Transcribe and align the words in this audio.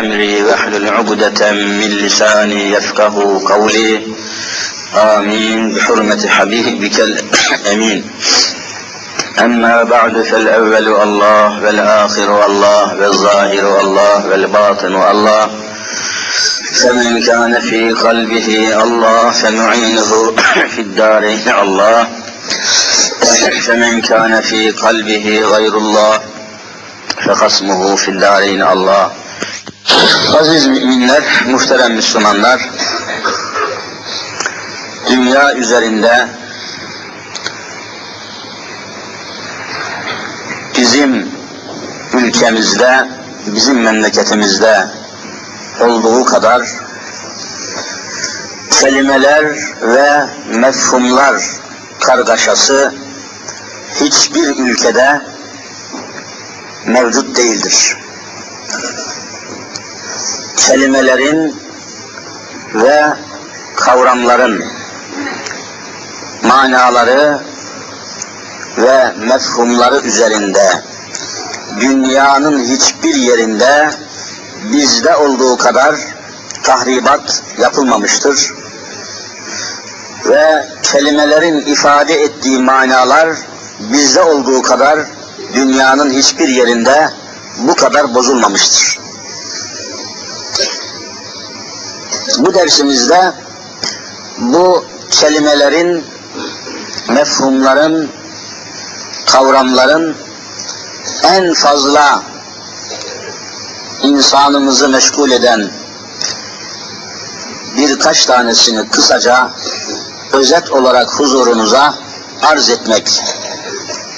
أمري 0.00 0.42
وأحلل 0.42 0.88
عقدة 0.88 1.52
من 1.52 1.88
لساني 1.88 2.72
يفقه 2.72 3.42
قولي. 3.48 4.06
آمين. 4.96 5.72
بحرمة 5.74 6.28
حبيبك 6.28 7.00
الأمين 7.00 8.04
أما 9.44 9.82
بعد 9.82 10.22
فالأول 10.22 11.02
الله 11.02 11.62
والآخر 11.62 12.46
الله 12.46 12.94
والظاهر 13.00 13.80
الله 13.80 14.26
والباطن 14.26 14.94
الله. 15.10 15.50
فمن 16.74 17.22
كان 17.22 17.60
في 17.60 17.92
قلبه 17.92 18.82
الله 18.82 19.30
فمعينه 19.30 20.34
في 20.74 20.80
الدارين 20.80 21.48
الله. 21.62 22.08
فمن 23.66 24.00
كان 24.00 24.40
في 24.40 24.70
قلبه 24.70 25.40
غير 25.44 25.76
الله 25.76 26.20
فخصمه 27.26 27.96
في 27.96 28.08
الدارين 28.08 28.62
Allah. 28.62 29.27
Aziz 30.40 30.66
müminler, 30.66 31.24
muhterem 31.46 31.94
Müslümanlar, 31.94 32.70
dünya 35.10 35.54
üzerinde 35.54 36.28
bizim 40.76 41.28
ülkemizde, 42.14 43.08
bizim 43.46 43.82
memleketimizde 43.82 44.88
olduğu 45.80 46.24
kadar 46.24 46.62
kelimeler 48.70 49.44
ve 49.82 50.26
mefhumlar 50.48 51.42
kargaşası 52.00 52.94
hiçbir 54.00 54.56
ülkede 54.56 55.20
mevcut 56.86 57.36
değildir. 57.36 57.96
Kelimelerin 60.66 61.56
ve 62.74 63.14
kavramların 63.76 64.64
manaları 66.42 67.38
ve 68.78 69.12
mefhumları 69.18 70.00
üzerinde 70.00 70.82
dünyanın 71.80 72.64
hiçbir 72.64 73.14
yerinde 73.14 73.90
bizde 74.72 75.16
olduğu 75.16 75.56
kadar 75.56 75.94
tahribat 76.62 77.42
yapılmamıştır. 77.58 78.52
Ve 80.28 80.66
kelimelerin 80.82 81.60
ifade 81.60 82.14
ettiği 82.14 82.58
manalar 82.58 83.28
bizde 83.80 84.22
olduğu 84.22 84.62
kadar 84.62 84.98
dünyanın 85.54 86.10
hiçbir 86.10 86.48
yerinde 86.48 87.10
bu 87.58 87.74
kadar 87.74 88.14
bozulmamıştır. 88.14 89.07
Bu 92.38 92.54
dersimizde 92.54 93.32
bu 94.38 94.84
kelimelerin, 95.10 96.04
mefhumların, 97.08 98.10
kavramların 99.26 100.16
en 101.24 101.54
fazla 101.54 102.22
insanımızı 104.02 104.88
meşgul 104.88 105.30
eden 105.30 105.70
birkaç 107.76 108.26
tanesini 108.26 108.88
kısaca 108.88 109.50
özet 110.32 110.70
olarak 110.70 111.20
huzurunuza 111.20 111.94
arz 112.42 112.70
etmek 112.70 113.22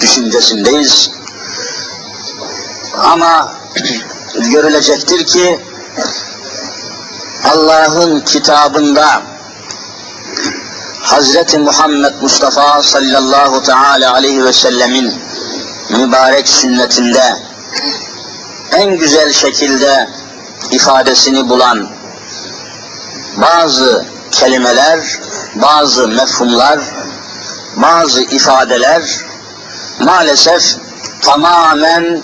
düşüncesindeyiz. 0.01 1.11
Ama 2.99 3.53
görülecektir 4.53 5.27
ki 5.27 5.61
Allah'ın 7.45 8.21
kitabında 8.21 9.23
Hazreti 11.03 11.59
Muhammed 11.59 12.15
Mustafa 12.23 12.83
sallallahu 12.83 13.63
teala 13.63 14.13
aleyhi 14.15 14.45
ve 14.45 14.53
sellemin 14.53 15.15
mübarek 15.91 16.49
sünnetinde 16.49 17.23
en 18.73 18.99
güzel 18.99 19.33
şekilde 19.33 20.09
ifadesini 20.71 21.49
bulan 21.49 21.89
bazı 23.37 24.07
kelimeler, 24.31 25.01
bazı 25.55 26.09
mefhumlar, 26.09 26.81
bazı 27.77 28.23
ifadeler 28.23 29.03
maalesef 30.01 30.77
tamamen 31.23 32.23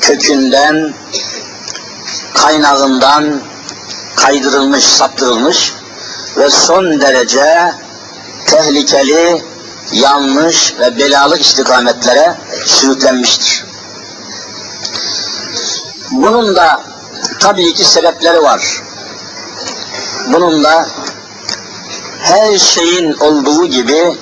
kökünden, 0.00 0.94
kaynağından 2.34 3.40
kaydırılmış, 4.18 4.84
saptırılmış 4.84 5.72
ve 6.36 6.50
son 6.50 7.00
derece 7.00 7.72
tehlikeli, 8.46 9.42
yanlış 9.92 10.74
ve 10.80 10.98
belalı 10.98 11.38
istikametlere 11.38 12.34
sürüklenmiştir. 12.66 13.64
Bunun 16.10 16.56
da 16.56 16.80
tabii 17.40 17.74
ki 17.74 17.84
sebepleri 17.84 18.42
var. 18.42 18.82
Bunun 20.32 20.64
da 20.64 20.86
her 22.20 22.58
şeyin 22.58 23.12
olduğu 23.12 23.66
gibi 23.66 24.18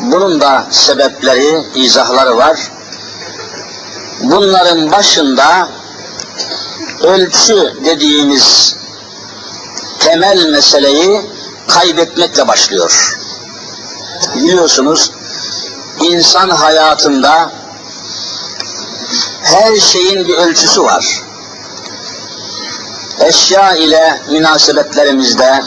bunun 0.00 0.40
da 0.40 0.66
sebepleri, 0.70 1.64
izahları 1.74 2.36
var. 2.36 2.70
Bunların 4.20 4.90
başında 4.90 5.68
ölçü 7.02 7.74
dediğimiz 7.84 8.77
temel 10.00 10.46
meseleyi 10.50 11.30
kaybetmekle 11.68 12.48
başlıyor. 12.48 13.18
Biliyorsunuz 14.34 15.12
insan 16.00 16.50
hayatında 16.50 17.52
her 19.42 19.76
şeyin 19.76 20.28
bir 20.28 20.34
ölçüsü 20.34 20.82
var. 20.82 21.22
Eşya 23.20 23.74
ile 23.74 24.22
münasebetlerimizde, 24.30 25.62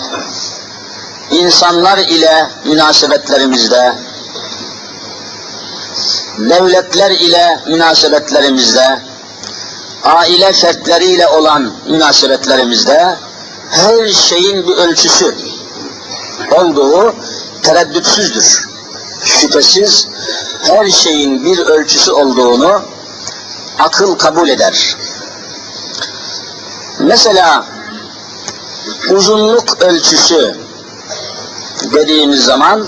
insanlar 1.31 1.97
ile 1.97 2.49
münasebetlerimizde, 2.65 3.95
devletler 6.37 7.11
ile 7.11 7.59
münasebetlerimizde, 7.67 9.01
aile 10.03 10.53
fertleriyle 10.53 11.27
olan 11.27 11.73
münasebetlerimizde 11.87 13.17
her 13.71 14.07
şeyin 14.07 14.67
bir 14.67 14.73
ölçüsü 14.73 15.35
olduğu 16.51 17.15
tereddütsüzdür. 17.63 18.69
Şüphesiz 19.23 20.07
her 20.63 20.89
şeyin 20.89 21.45
bir 21.45 21.59
ölçüsü 21.59 22.11
olduğunu 22.11 22.81
akıl 23.79 24.15
kabul 24.17 24.49
eder. 24.49 24.97
Mesela 26.99 27.65
uzunluk 29.09 29.81
ölçüsü 29.81 30.55
dediğimiz 31.93 32.45
zaman 32.45 32.87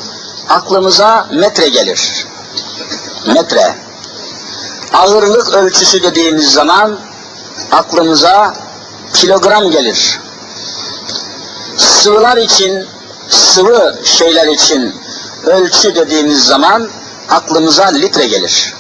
aklımıza 0.50 1.28
metre 1.32 1.70
gelir. 1.70 2.28
Metre. 3.28 3.76
Ağırlık 4.94 5.54
ölçüsü 5.54 6.04
dediğimiz 6.04 6.52
zaman 6.52 7.00
aklımıza 7.72 8.54
kilogram 9.14 9.72
gelir. 9.72 10.23
Sıvılar 12.04 12.38
için, 12.38 12.88
sıvı 13.30 13.96
şeyler 14.04 14.48
için 14.48 14.96
ölçü 15.46 15.96
dediğimiz 15.96 16.46
zaman 16.46 16.90
aklımıza 17.30 17.86
litre 17.88 18.28
gelir. 18.28 18.74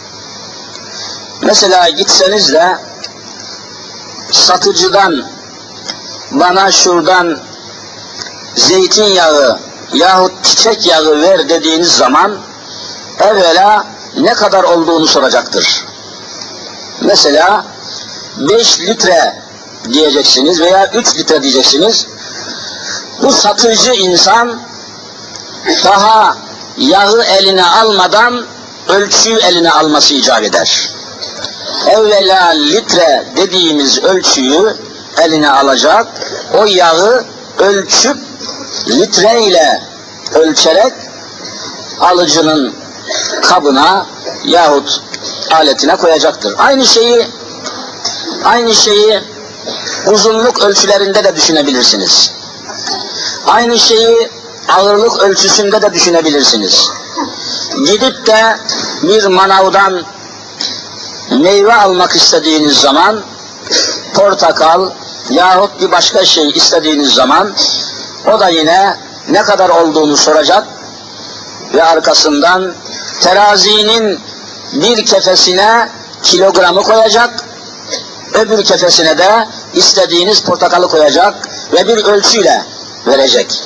Mesela 1.41 1.89
gitseniz 1.89 2.53
de 2.53 2.77
satıcıdan 4.31 5.25
bana 6.31 6.71
şuradan 6.71 7.39
zeytinyağı 8.55 9.59
yahut 9.93 10.43
çiçek 10.43 10.87
yağı 10.87 11.21
ver 11.21 11.49
dediğiniz 11.49 11.91
zaman 11.91 12.37
evvela 13.19 13.85
ne 14.17 14.33
kadar 14.33 14.63
olduğunu 14.63 15.07
soracaktır. 15.07 15.85
Mesela 17.01 17.65
5 18.37 18.79
litre 18.79 19.43
diyeceksiniz 19.93 20.59
veya 20.61 20.91
3 20.93 21.17
litre 21.17 21.43
diyeceksiniz. 21.43 22.12
Bu 23.21 23.31
satıcı 23.31 23.93
insan 23.93 24.61
daha 25.83 26.37
yağı 26.77 27.23
eline 27.23 27.65
almadan 27.65 28.45
ölçüyü 28.87 29.39
eline 29.39 29.71
alması 29.71 30.13
icap 30.13 30.43
eder. 30.43 30.89
Evvela 31.87 32.47
litre 32.49 33.25
dediğimiz 33.37 34.03
ölçüyü 34.03 34.75
eline 35.17 35.51
alacak, 35.51 36.07
o 36.53 36.65
yağı 36.65 37.25
ölçüp 37.59 38.17
litre 38.87 39.43
ile 39.43 39.81
ölçerek 40.33 40.93
alıcının 41.99 42.75
kabına 43.41 44.05
yahut 44.45 45.01
aletine 45.51 45.95
koyacaktır. 45.95 46.55
Aynı 46.57 46.85
şeyi 46.85 47.27
aynı 48.43 48.75
şeyi 48.75 49.19
uzunluk 50.07 50.63
ölçülerinde 50.63 51.23
de 51.23 51.35
düşünebilirsiniz. 51.35 52.31
Aynı 53.47 53.79
şeyi 53.79 54.29
ağırlık 54.69 55.19
ölçüsünde 55.19 55.81
de 55.81 55.93
düşünebilirsiniz. 55.93 56.91
Gidip 57.85 58.27
de 58.27 58.57
bir 59.03 59.25
manavdan 59.25 60.03
meyve 61.31 61.73
almak 61.73 62.15
istediğiniz 62.15 62.77
zaman 62.77 63.23
portakal 64.13 64.89
yahut 65.29 65.81
bir 65.81 65.91
başka 65.91 66.25
şey 66.25 66.49
istediğiniz 66.49 67.13
zaman 67.13 67.53
o 68.33 68.39
da 68.39 68.49
yine 68.49 68.97
ne 69.29 69.43
kadar 69.43 69.69
olduğunu 69.69 70.17
soracak 70.17 70.67
ve 71.73 71.83
arkasından 71.83 72.73
terazinin 73.21 74.19
bir 74.73 75.05
kefesine 75.05 75.89
kilogramı 76.23 76.83
koyacak, 76.83 77.45
öbür 78.33 78.63
kefesine 78.63 79.17
de 79.17 79.47
istediğiniz 79.73 80.41
portakalı 80.41 80.87
koyacak 80.87 81.35
ve 81.73 81.87
bir 81.87 82.03
ölçüyle 82.03 82.72
verecek. 83.07 83.63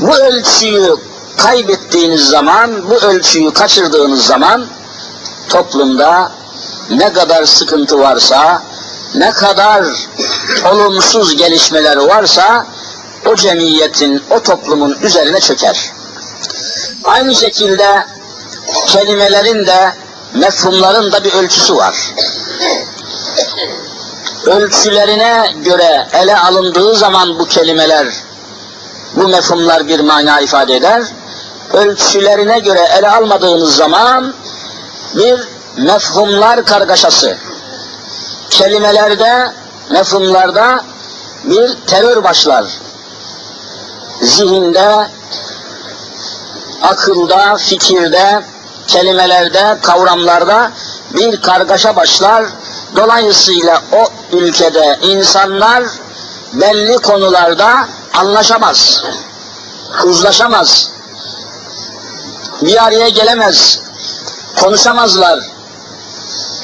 Bu 0.00 0.16
ölçüyü 0.16 0.96
kaybettiğiniz 1.36 2.28
zaman, 2.28 2.90
bu 2.90 2.94
ölçüyü 2.94 3.52
kaçırdığınız 3.52 4.26
zaman 4.26 4.66
toplumda 5.48 6.32
ne 6.90 7.12
kadar 7.12 7.44
sıkıntı 7.44 7.98
varsa, 7.98 8.62
ne 9.14 9.30
kadar 9.30 9.84
olumsuz 10.72 11.36
gelişmeler 11.36 11.96
varsa 11.96 12.66
o 13.26 13.36
cemiyetin, 13.36 14.22
o 14.30 14.42
toplumun 14.42 14.96
üzerine 15.02 15.40
çöker. 15.40 15.92
Aynı 17.04 17.34
şekilde 17.34 18.06
kelimelerin 18.86 19.66
de 19.66 19.92
mefhumların 20.34 21.12
da 21.12 21.24
bir 21.24 21.32
ölçüsü 21.32 21.76
var. 21.76 22.14
Ölçülerine 24.46 25.54
göre 25.64 26.08
ele 26.12 26.38
alındığı 26.38 26.94
zaman 26.94 27.38
bu 27.38 27.46
kelimeler, 27.46 28.06
bu 29.16 29.28
mefhumlar 29.28 29.88
bir 29.88 30.00
mana 30.00 30.40
ifade 30.40 30.76
eder. 30.76 31.02
Ölçülerine 31.72 32.58
göre 32.58 32.88
ele 32.98 33.08
almadığınız 33.10 33.76
zaman 33.76 34.34
bir 35.14 35.40
mefhumlar 35.76 36.64
kargaşası. 36.64 37.36
Kelimelerde, 38.50 39.52
mefhumlarda 39.90 40.84
bir 41.44 41.76
terör 41.86 42.24
başlar. 42.24 42.64
Zihinde, 44.22 45.08
akılda, 46.82 47.56
fikirde, 47.56 48.42
kelimelerde, 48.86 49.78
kavramlarda 49.82 50.70
bir 51.14 51.42
kargaşa 51.42 51.96
başlar. 51.96 52.44
Dolayısıyla 52.96 53.82
o 53.92 54.08
ülkede 54.36 54.98
insanlar 55.02 55.84
belli 56.52 56.96
konularda 56.96 57.88
anlaşamaz, 58.14 59.02
uzlaşamaz, 60.04 60.90
bir 62.62 62.84
araya 62.84 63.08
gelemez, 63.08 63.80
konuşamazlar. 64.60 65.40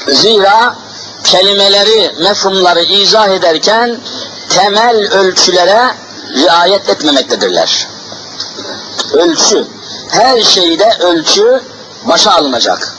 Zira 0.07 0.75
kelimeleri, 1.23 2.15
mefhumları 2.19 2.81
izah 2.81 3.27
ederken 3.27 3.97
temel 4.49 4.95
ölçülere 4.95 5.95
riayet 6.35 6.89
etmemektedirler. 6.89 7.87
Ölçü, 9.13 9.67
her 10.09 10.41
şeyde 10.41 10.97
ölçü 10.99 11.63
başa 12.03 12.31
alınacak. 12.31 12.92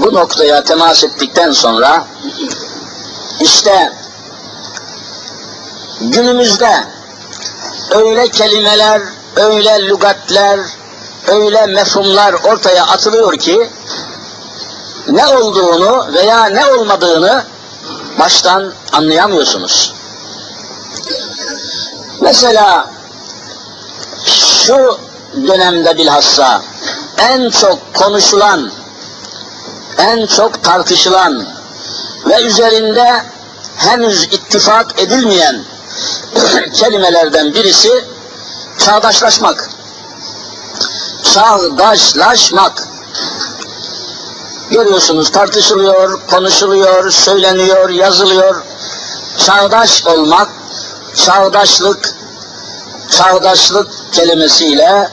Bu 0.00 0.14
noktaya 0.14 0.64
temas 0.64 1.04
ettikten 1.04 1.52
sonra 1.52 2.04
işte 3.40 3.92
günümüzde 6.00 6.84
öyle 7.90 8.28
kelimeler, 8.28 9.02
öyle 9.36 9.82
lügatler, 9.88 10.60
öyle 11.28 11.66
mefhumlar 11.66 12.32
ortaya 12.32 12.86
atılıyor 12.86 13.38
ki 13.38 13.70
ne 15.08 15.26
olduğunu 15.26 16.12
veya 16.12 16.44
ne 16.44 16.66
olmadığını 16.66 17.44
baştan 18.18 18.72
anlayamıyorsunuz. 18.92 19.94
Mesela 22.20 22.90
şu 24.66 24.98
dönemde 25.48 25.96
bilhassa 25.96 26.62
en 27.18 27.50
çok 27.50 27.94
konuşulan, 27.94 28.70
en 30.00 30.26
çok 30.26 30.64
tartışılan 30.64 31.46
ve 32.26 32.42
üzerinde 32.42 33.24
henüz 33.76 34.24
ittifak 34.24 35.00
edilmeyen 35.00 35.64
kelimelerden 36.74 37.54
birisi 37.54 38.04
çağdaşlaşmak. 38.78 39.70
Çağdaşlaşmak. 41.34 42.88
Görüyorsunuz 44.70 45.30
tartışılıyor, 45.30 46.26
konuşuluyor, 46.26 47.10
söyleniyor, 47.10 47.88
yazılıyor. 47.90 48.62
Çağdaş 49.38 50.06
olmak, 50.06 50.48
çağdaşlık, 51.14 52.14
çağdaşlık 53.10 54.12
kelimesiyle, 54.12 55.08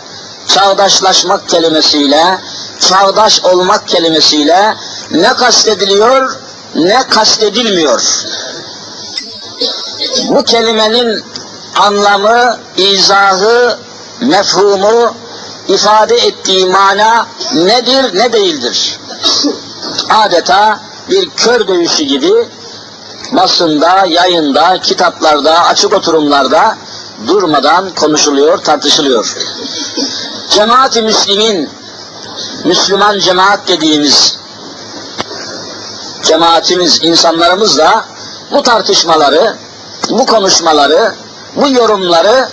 çağdaşlaşmak 0.48 1.50
kelimesiyle, 1.50 2.40
çağdaş 2.80 3.44
olmak 3.44 3.88
kelimesiyle 3.88 4.76
ne 5.12 5.34
kastediliyor, 5.34 6.40
ne 6.76 7.08
kastedilmiyor. 7.10 8.24
Bu 10.30 10.44
kelimenin 10.44 11.24
anlamı, 11.80 12.58
izahı, 12.78 13.80
mefhumu, 14.22 15.16
ifade 15.68 16.16
ettiği 16.16 16.66
mana 16.66 17.28
nedir, 17.54 18.18
ne 18.18 18.34
değildir? 18.34 19.00
Adeta 20.10 20.80
bir 21.10 21.30
kör 21.30 21.68
dövüşü 21.68 22.04
gibi 22.04 22.34
basında, 23.32 24.06
yayında, 24.08 24.82
kitaplarda, 24.82 25.66
açık 25.66 25.94
oturumlarda 25.94 26.78
durmadan 27.28 27.90
konuşuluyor, 27.90 28.58
tartışılıyor. 28.58 29.36
Cemaat-i 30.50 31.02
Müslim'in, 31.02 31.70
Müslüman 32.64 33.20
cemaat 33.20 33.68
dediğimiz 33.68 34.38
cemaatimiz, 36.24 37.00
insanlarımız 37.02 37.78
da 37.78 38.06
bu 38.52 38.64
tartışmaları, 38.64 39.56
bu 40.10 40.26
konuşmaları, 40.26 41.16
bu 41.56 41.68
yorumları 41.68 42.50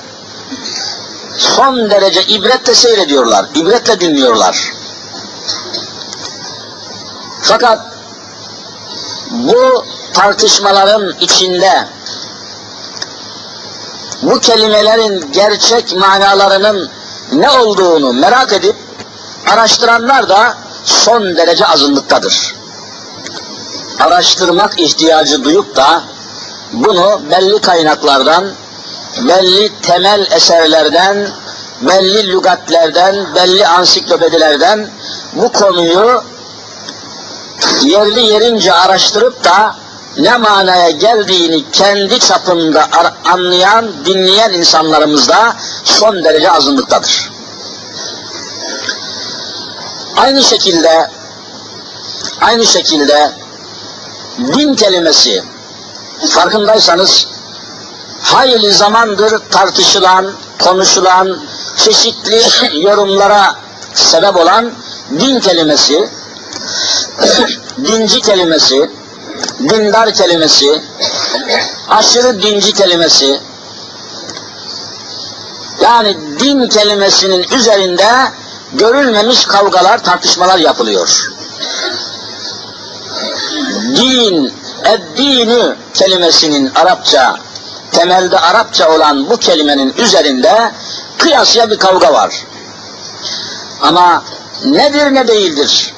son 1.38 1.90
derece 1.90 2.22
ibretle 2.22 2.74
seyrediyorlar, 2.74 3.46
ibretle 3.54 4.00
dinliyorlar. 4.00 4.72
Fakat 7.42 7.80
bu 9.30 9.84
tartışmaların 10.12 11.14
içinde 11.20 11.88
bu 14.22 14.40
kelimelerin 14.40 15.32
gerçek 15.32 15.96
manalarının 15.96 16.90
ne 17.32 17.50
olduğunu 17.50 18.12
merak 18.12 18.52
edip 18.52 18.76
araştıranlar 19.52 20.28
da 20.28 20.54
son 20.84 21.36
derece 21.36 21.66
azınlıktadır. 21.66 22.54
Araştırmak 24.00 24.80
ihtiyacı 24.80 25.44
duyup 25.44 25.76
da 25.76 26.02
bunu 26.72 27.20
belli 27.30 27.60
kaynaklardan, 27.60 28.52
belli 29.28 29.80
temel 29.82 30.26
eserlerden, 30.30 31.28
belli 31.80 32.32
lügatlerden, 32.32 33.34
belli 33.34 33.66
ansiklopedilerden 33.66 34.90
bu 35.32 35.52
konuyu 35.52 36.22
yerli 37.82 38.20
yerince 38.20 38.72
araştırıp 38.72 39.44
da 39.44 39.76
ne 40.18 40.36
manaya 40.36 40.90
geldiğini 40.90 41.70
kendi 41.72 42.18
çapında 42.18 42.88
anlayan, 43.24 44.04
dinleyen 44.04 44.52
insanlarımız 44.52 45.28
da 45.28 45.56
son 45.84 46.24
derece 46.24 46.50
azınlıktadır. 46.50 47.33
Aynı 50.16 50.42
şekilde 50.42 51.10
aynı 52.40 52.66
şekilde 52.66 53.32
din 54.38 54.74
kelimesi 54.74 55.42
farkındaysanız 56.28 57.26
hayli 58.22 58.72
zamandır 58.72 59.50
tartışılan, 59.50 60.32
konuşulan, 60.64 61.38
çeşitli 61.76 62.42
yorumlara 62.84 63.54
sebep 63.94 64.36
olan 64.36 64.72
din 65.10 65.40
kelimesi, 65.40 66.08
dinci 67.84 68.20
kelimesi, 68.20 68.90
dindar 69.60 70.14
kelimesi, 70.14 70.82
aşırı 71.88 72.42
dinci 72.42 72.72
kelimesi, 72.72 73.40
yani 75.82 76.16
din 76.40 76.68
kelimesinin 76.68 77.46
üzerinde 77.52 78.08
görülmemiş 78.74 79.46
kavgalar, 79.46 80.04
tartışmalar 80.04 80.58
yapılıyor. 80.58 81.30
Din 83.96 84.52
eddini 84.84 85.74
kelimesinin 85.94 86.72
Arapça, 86.74 87.36
temelde 87.92 88.38
Arapça 88.38 88.90
olan 88.90 89.30
bu 89.30 89.36
kelimenin 89.36 89.94
üzerinde 89.98 90.72
kıyasya 91.18 91.70
bir 91.70 91.78
kavga 91.78 92.12
var. 92.12 92.44
Ama 93.82 94.22
nedir 94.64 95.14
ne 95.14 95.28
değildir? 95.28 95.94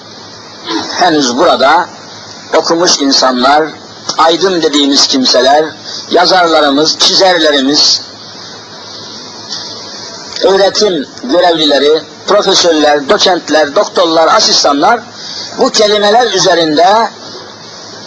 Henüz 0.91 1.37
burada 1.37 1.87
okumuş 2.57 3.01
insanlar, 3.01 3.65
aydın 4.19 4.63
dediğimiz 4.63 5.07
kimseler, 5.07 5.65
yazarlarımız, 6.11 6.99
çizerlerimiz, 6.99 8.01
öğretim 10.43 11.07
görevlileri, 11.23 12.03
profesörler, 12.27 13.09
doçentler, 13.09 13.77
doktorlar, 13.77 14.35
asistanlar 14.35 15.01
bu 15.59 15.71
kelimeler 15.71 16.33
üzerinde 16.33 17.11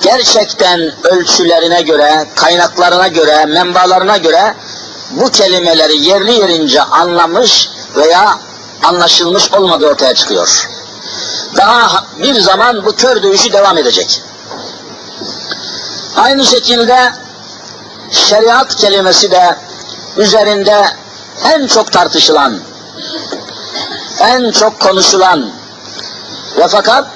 gerçekten 0.01 0.91
ölçülerine 1.03 1.81
göre, 1.81 2.27
kaynaklarına 2.35 3.07
göre, 3.07 3.45
menbalarına 3.45 4.17
göre 4.17 4.55
bu 5.11 5.31
kelimeleri 5.31 5.97
yerli 5.97 6.31
yerince 6.31 6.81
anlamış 6.81 7.69
veya 7.95 8.39
anlaşılmış 8.83 9.53
olmadığı 9.53 9.87
ortaya 9.87 10.15
çıkıyor. 10.15 10.69
Daha 11.57 12.05
bir 12.19 12.39
zaman 12.41 12.85
bu 12.85 12.95
kör 12.95 13.23
dövüşü 13.23 13.53
devam 13.53 13.77
edecek. 13.77 14.21
Aynı 16.17 16.45
şekilde 16.45 17.13
şeriat 18.11 18.75
kelimesi 18.75 19.31
de 19.31 19.57
üzerinde 20.17 20.85
en 21.43 21.67
çok 21.67 21.91
tartışılan, 21.91 22.59
en 24.19 24.51
çok 24.51 24.79
konuşulan 24.79 25.51
ve 26.57 26.67
fakat 26.67 27.07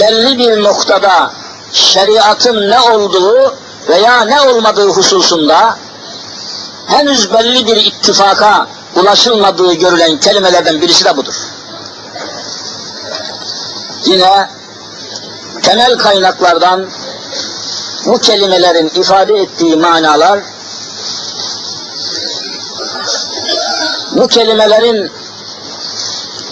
belli 0.00 0.38
bir 0.38 0.62
noktada 0.62 1.32
şeriatın 1.72 2.70
ne 2.70 2.80
olduğu 2.80 3.54
veya 3.88 4.24
ne 4.24 4.40
olmadığı 4.40 4.88
hususunda 4.88 5.76
henüz 6.86 7.32
belli 7.32 7.66
bir 7.66 7.76
ittifaka 7.76 8.66
ulaşılmadığı 8.96 9.74
görülen 9.74 10.20
kelimelerden 10.20 10.80
birisi 10.80 11.04
de 11.04 11.16
budur. 11.16 11.34
Yine 14.04 14.48
temel 15.62 15.98
kaynaklardan 15.98 16.90
bu 18.06 18.18
kelimelerin 18.18 18.88
ifade 18.88 19.34
ettiği 19.34 19.76
manalar 19.76 20.40
bu 24.12 24.28
kelimelerin 24.28 25.12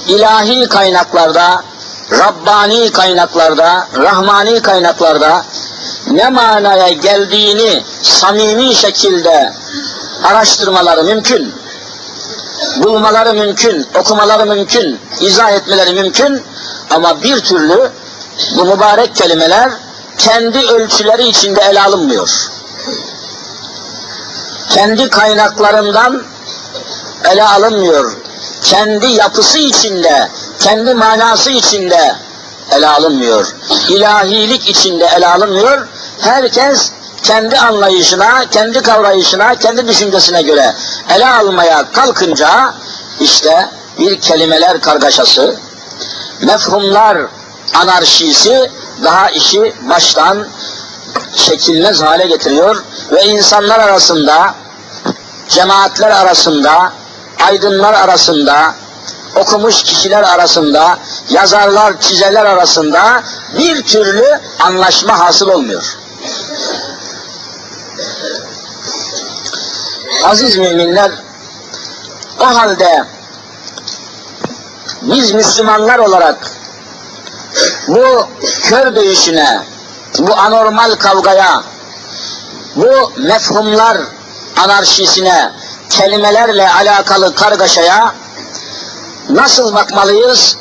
ilahi 0.09 0.69
kaynaklarda, 0.69 1.65
Rabbani 2.11 2.93
kaynaklarda, 2.93 3.89
Rahmani 3.97 4.63
kaynaklarda 4.63 5.45
ne 6.11 6.29
manaya 6.29 6.89
geldiğini 6.89 7.83
samimi 8.03 8.75
şekilde 8.75 9.53
araştırmaları 10.25 11.05
mümkün. 11.05 11.55
Bulmaları 12.77 13.35
mümkün, 13.35 13.87
okumaları 14.01 14.47
mümkün, 14.47 15.01
izah 15.21 15.51
etmeleri 15.51 15.93
mümkün 15.93 16.43
ama 16.91 17.23
bir 17.23 17.41
türlü 17.41 17.91
bu 18.57 18.65
mübarek 18.65 19.17
kelimeler 19.17 19.71
kendi 20.19 20.59
ölçüleri 20.59 21.29
içinde 21.29 21.61
ele 21.61 21.83
alınmıyor. 21.83 22.51
Kendi 24.71 25.11
kaynaklarından 25.11 26.23
ele 27.31 27.45
alınmıyor. 27.45 28.22
Kendi 28.63 29.07
yapısı 29.07 29.59
içinde, 29.59 30.29
kendi 30.59 30.95
manası 30.95 31.51
içinde 31.51 32.17
ele 32.73 32.89
alınmıyor. 32.89 33.55
İlahilik 33.89 34.69
içinde 34.69 35.07
ele 35.17 35.29
alınmıyor. 35.29 35.89
Herkes 36.21 36.93
kendi 37.23 37.59
anlayışına, 37.59 38.45
kendi 38.51 38.83
kavrayışına, 38.83 39.55
kendi 39.55 39.89
düşüncesine 39.89 40.43
göre 40.43 40.75
ele 41.15 41.29
almaya 41.29 41.91
kalkınca 41.93 42.75
işte 43.21 43.69
bir 43.99 44.21
kelimeler 44.21 44.81
kargaşası, 44.81 45.57
mefhumlar 46.43 47.19
anarşisi 47.75 48.71
daha 49.05 49.31
işi 49.31 49.75
baştan 49.91 50.47
şekilmez 51.37 52.03
hale 52.03 52.27
getiriyor 52.27 52.85
ve 53.11 53.25
insanlar 53.25 53.81
arasında, 53.81 54.55
cemaatler 55.49 56.11
arasında, 56.11 56.93
aydınlar 57.47 57.95
arasında, 57.95 58.75
okumuş 59.37 59.83
kişiler 59.83 60.23
arasında, 60.23 60.99
yazarlar, 61.31 62.01
çizerler 62.01 62.45
arasında 62.45 63.23
bir 63.59 63.83
türlü 63.83 64.41
anlaşma 64.61 65.19
hasıl 65.19 65.49
olmuyor. 65.49 65.97
Aziz 70.25 70.57
müminler, 70.57 71.11
o 72.41 72.45
halde 72.45 73.05
biz 75.03 75.33
Müslümanlar 75.33 75.99
olarak 75.99 76.51
bu 77.89 78.29
kör 78.63 78.97
dövüşüne, 78.97 79.63
bu 80.19 80.35
anormal 80.35 80.95
kavgaya, 80.95 81.63
bu 82.77 83.13
mefhumlar 83.17 83.99
anarşisine, 84.65 85.53
kelimelerle 85.93 86.71
alakalı 86.71 87.35
kargaşaya 87.35 88.15
nasıl 89.31 89.75
bakmalıyız? 89.75 90.57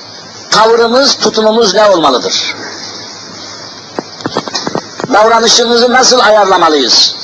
Tavrımız, 0.49 1.17
tutumumuz 1.17 1.73
ne 1.73 1.89
olmalıdır? 1.89 2.55
Davranışımızı 5.13 5.93
nasıl 5.93 6.19
ayarlamalıyız? 6.19 7.15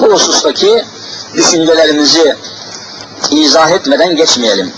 Bu 0.00 0.12
husustaki 0.12 0.84
düşüncelerimizi 1.34 2.36
izah 3.30 3.70
etmeden 3.70 4.16
geçmeyelim. 4.16 4.72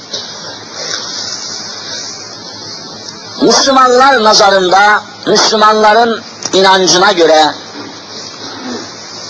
Müslümanlar 3.43 4.25
nazarında, 4.25 5.02
Müslümanların 5.26 6.23
inancına 6.52 7.12
göre, 7.12 7.54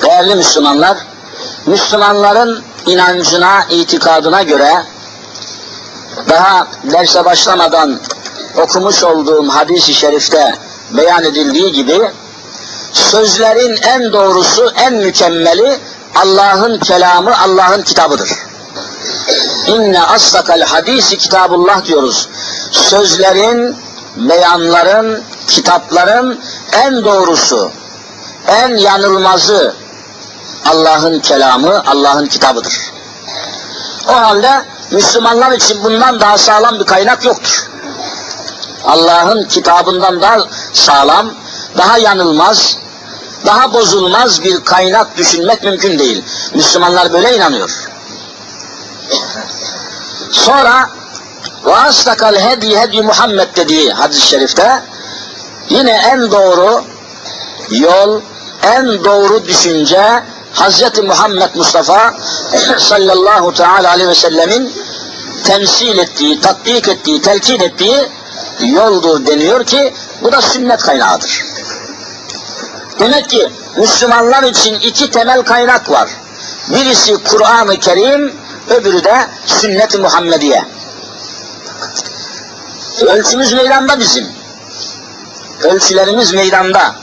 değerli 0.02 0.34
Müslümanlar, 0.34 0.98
Müslümanların 1.66 2.64
inancına, 2.86 3.64
itikadına 3.70 4.42
göre, 4.42 4.84
daha 6.30 6.66
derse 6.92 7.24
başlamadan 7.24 8.00
okumuş 8.56 9.04
olduğum 9.04 9.48
hadis-i 9.48 9.94
şerifte 9.94 10.54
beyan 10.90 11.24
edildiği 11.24 11.72
gibi, 11.72 12.10
sözlerin 12.92 13.76
en 13.82 14.12
doğrusu, 14.12 14.72
en 14.76 14.94
mükemmeli 14.94 15.78
Allah'ın 16.14 16.78
kelamı, 16.78 17.38
Allah'ın 17.38 17.82
kitabıdır. 17.82 18.30
İnne 19.66 20.02
asdakal 20.02 20.60
hadisi 20.60 21.18
kitabullah 21.18 21.84
diyoruz. 21.84 22.28
Sözlerin, 22.72 23.76
beyanların, 24.16 25.22
kitapların 25.48 26.40
en 26.72 27.04
doğrusu, 27.04 27.70
en 28.46 28.76
yanılmazı 28.76 29.74
Allah'ın 30.70 31.20
kelamı, 31.20 31.82
Allah'ın 31.86 32.26
kitabıdır. 32.26 32.92
O 34.08 34.12
halde 34.12 34.64
Müslümanlar 34.90 35.52
için 35.52 35.84
bundan 35.84 36.20
daha 36.20 36.38
sağlam 36.38 36.78
bir 36.80 36.84
kaynak 36.84 37.24
yoktur. 37.24 37.68
Allah'ın 38.84 39.48
kitabından 39.48 40.20
daha 40.20 40.38
sağlam, 40.72 41.34
daha 41.78 41.98
yanılmaz, 41.98 42.76
daha 43.46 43.72
bozulmaz 43.72 44.42
bir 44.42 44.64
kaynak 44.64 45.16
düşünmek 45.16 45.62
mümkün 45.62 45.98
değil. 45.98 46.24
Müslümanlar 46.54 47.12
böyle 47.12 47.36
inanıyor. 47.36 47.88
Sonra 50.32 50.90
vastakal 51.64 52.34
hedi 52.34 52.78
hedi 52.78 53.02
Muhammed 53.02 53.56
dediği 53.56 53.92
hadis-i 53.92 54.26
şerifte 54.26 54.82
yine 55.68 55.90
en 55.90 56.30
doğru 56.30 56.84
yol, 57.70 58.20
en 58.62 59.04
doğru 59.04 59.46
düşünce 59.46 60.22
Hz. 60.54 61.02
Muhammed 61.02 61.54
Mustafa 61.54 62.14
sallallahu 62.78 63.54
teala 63.54 63.90
aleyhi 63.90 64.08
ve 64.08 64.14
sellemin 64.14 64.72
temsil 65.44 65.98
ettiği, 65.98 66.40
tatbik 66.40 66.88
ettiği, 66.88 67.22
telkin 67.22 67.60
ettiği 67.60 68.08
yoldur 68.60 69.26
deniyor 69.26 69.64
ki 69.64 69.94
bu 70.22 70.32
da 70.32 70.40
sünnet 70.40 70.80
kaynağıdır. 70.80 71.44
Demek 72.98 73.30
ki 73.30 73.48
Müslümanlar 73.76 74.42
için 74.42 74.74
iki 74.74 75.10
temel 75.10 75.42
kaynak 75.42 75.90
var. 75.90 76.08
Birisi 76.68 77.14
Kur'an-ı 77.24 77.76
Kerim, 77.80 78.34
öbürü 78.68 79.04
de 79.04 79.26
sünnet-i 79.46 79.98
Muhammediye. 79.98 80.64
Ölçümüz 83.00 83.52
meydanda 83.52 83.98
bizim. 83.98 84.26
Ölçülerimiz 85.62 86.32
meydanda. 86.32 86.94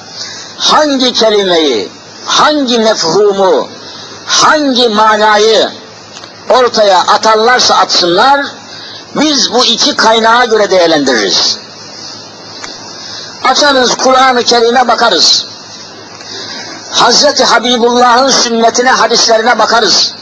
Hangi 0.57 1.13
kelimeyi, 1.13 1.91
hangi 2.25 2.79
mefhumu, 2.79 3.69
hangi 4.25 4.89
manayı 4.89 5.69
ortaya 6.49 6.99
atarlarsa 6.99 7.75
atsınlar, 7.75 8.45
biz 9.15 9.53
bu 9.53 9.65
iki 9.65 9.95
kaynağa 9.95 10.45
göre 10.45 10.71
değerlendiririz. 10.71 11.57
Açarız 13.43 13.95
Kur'an-ı 13.95 14.43
Kerim'e 14.43 14.87
bakarız. 14.87 15.45
Hazreti 16.91 17.43
Habibullah'ın 17.43 18.29
sünnetine, 18.29 18.91
hadislerine 18.91 19.59
bakarız. 19.59 20.13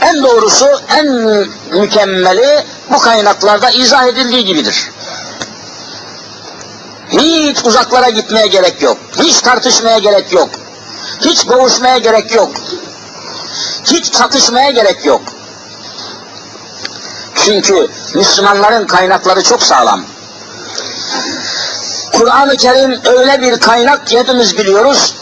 En 0.00 0.22
doğrusu, 0.22 0.66
en 0.88 1.06
mükemmeli 1.70 2.64
bu 2.90 2.98
kaynaklarda 2.98 3.70
izah 3.70 4.06
edildiği 4.06 4.44
gibidir. 4.44 4.90
Hiç 7.10 7.64
uzaklara 7.64 8.10
gitmeye 8.10 8.46
gerek 8.46 8.82
yok. 8.82 8.98
Hiç 9.18 9.40
tartışmaya 9.40 9.98
gerek 9.98 10.32
yok. 10.32 10.48
Hiç 11.20 11.48
boğuşmaya 11.48 11.98
gerek 11.98 12.34
yok. 12.34 12.50
Hiç 13.84 14.12
çatışmaya 14.12 14.70
gerek 14.70 15.06
yok. 15.06 15.22
Çünkü 17.44 17.88
Müslümanların 18.14 18.86
kaynakları 18.86 19.42
çok 19.42 19.62
sağlam. 19.62 20.04
Kur'an-ı 22.12 22.56
Kerim 22.56 23.00
öyle 23.04 23.42
bir 23.42 23.60
kaynak 23.60 24.06
ki 24.06 24.18
hepimiz 24.18 24.58
biliyoruz. 24.58 25.14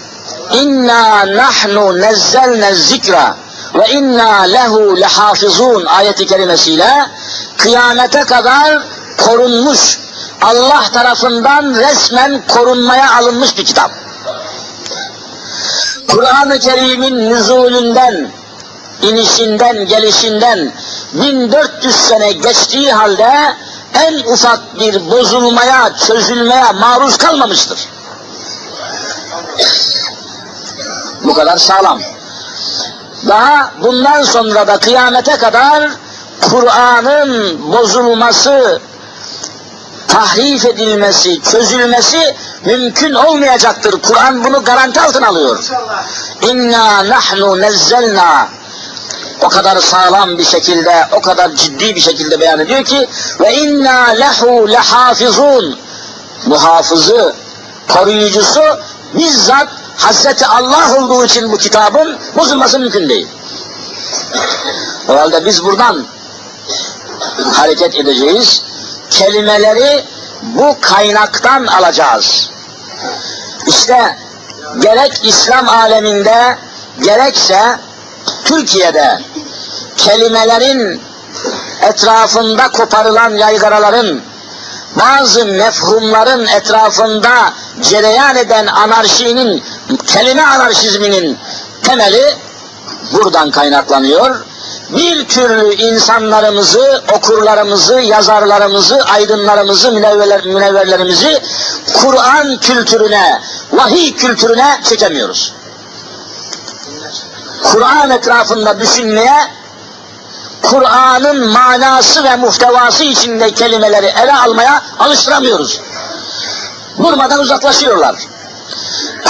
İnna 0.53 1.37
nahnu 1.37 2.01
nezzelne 2.01 2.75
zikra 2.75 3.37
ve 3.75 3.89
inna 3.89 4.43
lehu 4.43 5.01
lehafizun 5.01 5.85
ayeti 5.85 6.27
kerimesiyle 6.27 7.07
kıyamete 7.57 8.21
kadar 8.21 8.83
korunmuş, 9.25 9.98
Allah 10.43 10.85
tarafından 10.93 11.75
resmen 11.75 12.43
korunmaya 12.49 13.17
alınmış 13.17 13.59
bir 13.59 13.65
kitap. 13.65 13.91
Kur'an-ı 16.09 16.59
Kerim'in 16.59 17.31
nüzulünden, 17.31 18.31
inişinden, 19.03 19.87
gelişinden 19.87 20.73
1400 21.13 21.97
sene 21.97 22.33
geçtiği 22.33 22.93
halde 22.93 23.55
en 23.95 24.19
ufak 24.33 24.81
bir 24.81 25.11
bozulmaya, 25.11 25.97
çözülmeye 25.97 26.73
maruz 26.73 27.17
kalmamıştır. 27.17 27.89
Bu 31.25 31.35
kadar 31.35 31.57
sağlam. 31.57 32.01
Daha 33.29 33.73
bundan 33.83 34.23
sonra 34.23 34.67
da 34.67 34.79
kıyamete 34.79 35.37
kadar 35.37 35.91
Kur'an'ın 36.51 37.63
bozulması, 37.73 38.81
tahrif 40.09 40.65
edilmesi, 40.65 41.43
çözülmesi 41.43 42.35
mümkün 42.65 43.15
olmayacaktır. 43.15 44.03
Kur'an 44.03 44.45
bunu 44.45 44.65
garanti 44.65 45.01
altına 45.01 45.29
alıyor. 45.29 45.59
İnna 46.43 47.09
nahnu 47.09 47.61
nezzelna 47.61 48.49
o 49.43 49.49
kadar 49.49 49.77
sağlam 49.77 50.39
bir 50.39 50.45
şekilde, 50.45 51.09
o 51.13 51.21
kadar 51.21 51.55
ciddi 51.55 51.95
bir 51.95 52.01
şekilde 52.01 52.41
beyan 52.41 52.61
ediyor 52.61 52.85
ki 52.85 53.09
ve 53.41 53.55
inna 53.55 54.05
lehu 54.05 54.69
lehafizun 54.69 55.79
muhafızı, 56.47 57.35
koruyucusu 57.89 58.63
bizzat 59.15 59.69
Hazreti 59.99 60.47
Allah 60.47 60.97
olduğu 60.99 61.25
için 61.25 61.53
bu 61.53 61.57
kitabın 61.57 62.19
bozulması 62.37 62.79
mümkün 62.79 63.09
değil. 63.09 63.29
O 65.09 65.17
halde 65.17 65.45
biz 65.45 65.65
buradan 65.65 66.07
hareket 67.53 67.95
edeceğiz. 67.95 68.63
Kelimeleri 69.11 70.05
bu 70.43 70.77
kaynaktan 70.81 71.67
alacağız. 71.67 72.51
İşte 73.67 74.17
gerek 74.79 75.21
İslam 75.23 75.69
aleminde 75.69 76.59
gerekse 77.03 77.79
Türkiye'de 78.45 79.21
kelimelerin 79.97 81.03
etrafında 81.83 82.69
koparılan 82.69 83.31
yaygaraların 83.31 84.21
bazı 84.97 85.45
mefhumların 85.47 86.47
etrafında 86.47 87.53
cereyan 87.83 88.37
eden 88.37 88.67
anarşinin, 88.67 89.63
kelime 90.07 90.43
anarşizminin 90.43 91.39
temeli 91.83 92.37
buradan 93.13 93.51
kaynaklanıyor. 93.51 94.48
Bir 94.89 95.29
türlü 95.29 95.75
insanlarımızı, 95.75 97.03
okurlarımızı, 97.13 98.01
yazarlarımızı, 98.01 99.05
aydınlarımızı, 99.05 99.93
münevverler, 99.93 100.45
münevverlerimizi 100.47 101.43
Kur'an 101.95 102.57
kültürüne, 102.57 103.41
vahiy 103.73 104.15
kültürüne 104.15 104.81
çekemiyoruz. 104.85 105.55
Kur'an 107.63 108.11
etrafında 108.11 108.81
düşünmeye, 108.81 109.51
Kur'an'ın 110.63 111.49
manası 111.49 112.25
ve 112.25 112.37
muhtevası 112.37 113.05
içinde 113.05 113.51
kelimeleri 113.51 114.07
ele 114.07 114.33
almaya 114.35 114.83
alıştıramıyoruz. 114.99 115.81
Durmadan 116.99 117.41
uzaklaşıyorlar. 117.41 118.17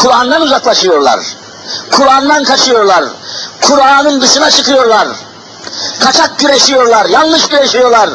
Kur'an'dan 0.03 0.43
uzaklaşıyorlar. 0.43 1.21
Kur'an'dan 1.93 2.45
kaçıyorlar. 2.45 3.05
Kur'an'ın 3.61 4.21
dışına 4.21 4.51
çıkıyorlar. 4.51 5.09
Kaçak 6.01 6.39
güreşiyorlar, 6.39 7.07
yanlış 7.07 7.49
güreşiyorlar. 7.49 8.11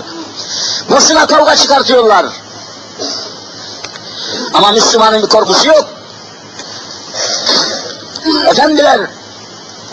Boşuna 0.89 1.27
kavga 1.27 1.55
çıkartıyorlar. 1.55 2.25
Ama 4.53 4.71
Müslümanın 4.71 5.23
bir 5.23 5.29
korkusu 5.29 5.67
yok. 5.67 5.89
Efendiler, 8.49 9.01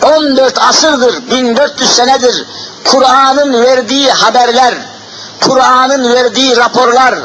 14 0.03 0.61
asırdır, 0.61 1.29
1400 1.31 1.89
senedir 1.91 2.45
Kur'an'ın 2.85 3.63
verdiği 3.63 4.11
haberler, 4.11 4.73
Kur'an'ın 5.41 6.13
verdiği 6.13 6.57
raporlar, 6.57 7.15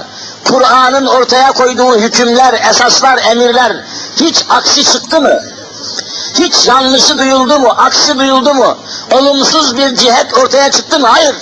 Kur'an'ın 0.45 1.07
ortaya 1.07 1.53
koyduğu 1.53 1.99
hükümler, 1.99 2.61
esaslar, 2.71 3.19
emirler 3.31 3.77
hiç 4.17 4.45
aksi 4.49 4.85
çıktı 4.85 5.21
mı? 5.21 5.41
Hiç 6.35 6.67
yanlışı 6.67 7.19
duyuldu 7.19 7.59
mu? 7.59 7.69
Aksi 7.77 8.19
duyuldu 8.19 8.55
mu? 8.55 8.79
Olumsuz 9.13 9.77
bir 9.77 9.95
cihet 9.95 10.39
ortaya 10.39 10.71
çıktı 10.71 10.99
mı? 10.99 11.07
Hayır. 11.07 11.35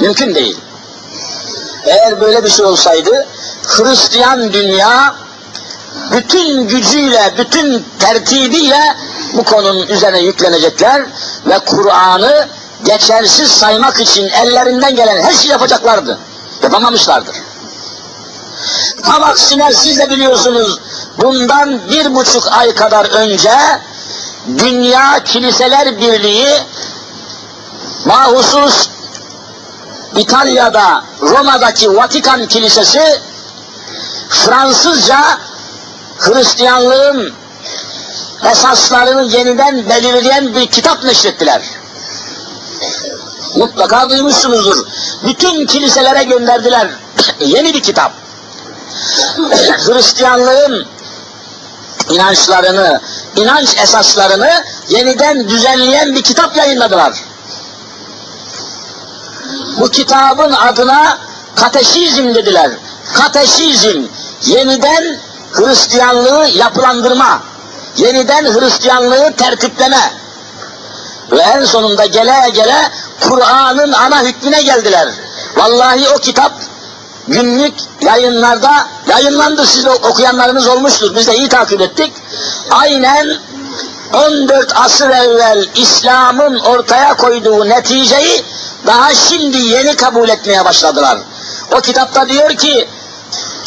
Mümkün 0.00 0.34
değil. 0.34 0.58
Eğer 1.84 2.20
böyle 2.20 2.44
bir 2.44 2.50
şey 2.50 2.64
olsaydı 2.64 3.26
Hristiyan 3.66 4.52
dünya 4.52 5.14
bütün 6.12 6.68
gücüyle, 6.68 7.34
bütün 7.38 7.84
tertibiyle 7.98 8.96
bu 9.32 9.44
konunun 9.44 9.86
üzerine 9.86 10.20
yüklenecekler 10.20 11.06
ve 11.46 11.58
Kur'an'ı 11.58 12.48
geçersiz 12.84 13.50
saymak 13.50 14.00
için 14.00 14.28
ellerinden 14.28 14.96
gelen 14.96 15.22
her 15.22 15.32
şeyi 15.32 15.50
yapacaklardı. 15.50 16.18
Yapamamışlardır. 16.62 17.36
Tam 19.02 19.22
aksine 19.22 19.72
siz 19.72 19.98
de 19.98 20.10
biliyorsunuz 20.10 20.78
bundan 21.22 21.88
bir 21.90 22.14
buçuk 22.14 22.52
ay 22.52 22.74
kadar 22.74 23.04
önce 23.04 23.52
Dünya 24.58 25.24
Kiliseler 25.24 25.98
Birliği 25.98 26.62
mahusus 28.04 28.88
İtalya'da 30.16 31.04
Roma'daki 31.20 31.96
Vatikan 31.96 32.46
Kilisesi 32.46 33.20
Fransızca 34.28 35.38
Hristiyanlığın 36.18 37.32
esaslarını 38.50 39.36
yeniden 39.36 39.88
belirleyen 39.88 40.54
bir 40.54 40.66
kitap 40.66 41.04
neşrettiler. 41.04 41.62
Mutlaka 43.56 44.10
duymuşsunuzdur. 44.10 44.86
Bütün 45.24 45.66
kiliselere 45.66 46.24
gönderdiler. 46.24 46.88
Yeni 47.40 47.74
bir 47.74 47.82
kitap. 47.82 48.12
Hristiyanlığın 49.86 50.86
inançlarını, 52.10 53.00
inanç 53.36 53.76
esaslarını 53.76 54.64
yeniden 54.88 55.48
düzenleyen 55.48 56.14
bir 56.14 56.22
kitap 56.22 56.56
yayınladılar. 56.56 57.12
Bu 59.80 59.90
kitabın 59.90 60.52
adına 60.52 61.18
kateşizm 61.56 62.34
dediler. 62.34 62.70
Kateşizm, 63.14 64.02
yeniden 64.42 65.18
Hristiyanlığı 65.52 66.48
yapılandırma, 66.48 67.42
yeniden 67.96 68.44
Hristiyanlığı 68.44 69.32
tertipleme 69.36 70.12
ve 71.30 71.40
en 71.40 71.64
sonunda 71.64 72.06
gele 72.06 72.50
gele 72.54 72.90
Kur'an'ın 73.20 73.92
ana 73.92 74.22
hükmüne 74.22 74.62
geldiler. 74.62 75.08
Vallahi 75.56 76.08
o 76.08 76.18
kitap 76.18 76.52
günlük 77.28 77.74
yayınlarda 78.00 78.86
yayınlandı. 79.08 79.66
Siz 79.66 79.86
okuyanlarınız 79.86 80.66
olmuştur. 80.66 81.16
Biz 81.16 81.26
de 81.26 81.36
iyi 81.36 81.48
takip 81.48 81.80
ettik. 81.80 82.12
Aynen 82.70 83.26
14 84.12 84.72
asır 84.76 85.10
evvel 85.10 85.68
İslam'ın 85.74 86.58
ortaya 86.58 87.16
koyduğu 87.16 87.68
neticeyi 87.68 88.44
daha 88.86 89.14
şimdi 89.14 89.56
yeni 89.56 89.96
kabul 89.96 90.28
etmeye 90.28 90.64
başladılar. 90.64 91.18
O 91.72 91.80
kitapta 91.80 92.28
diyor 92.28 92.50
ki 92.50 92.88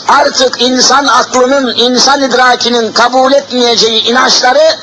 artık 0.07 0.61
insan 0.61 1.05
aklının, 1.05 1.75
insan 1.77 2.21
idrakinin 2.21 2.91
kabul 2.91 3.33
etmeyeceği 3.33 4.03
inançları 4.03 4.77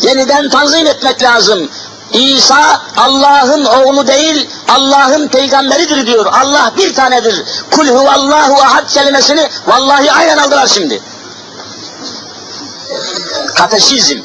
yeniden 0.00 0.48
tanzim 0.48 0.86
etmek 0.86 1.22
lazım. 1.22 1.70
İsa 2.12 2.80
Allah'ın 2.96 3.64
oğlu 3.64 4.06
değil, 4.06 4.50
Allah'ın 4.68 5.28
peygamberidir 5.28 6.06
diyor. 6.06 6.26
Allah 6.26 6.72
bir 6.76 6.94
tanedir. 6.94 7.44
Kul 7.70 7.88
huvallahu 7.88 8.62
ahad 8.62 8.88
kelimesini 8.88 9.48
vallahi 9.66 10.12
aynen 10.12 10.38
aldılar 10.38 10.66
şimdi. 10.66 11.02
Kateşizm. 13.54 14.18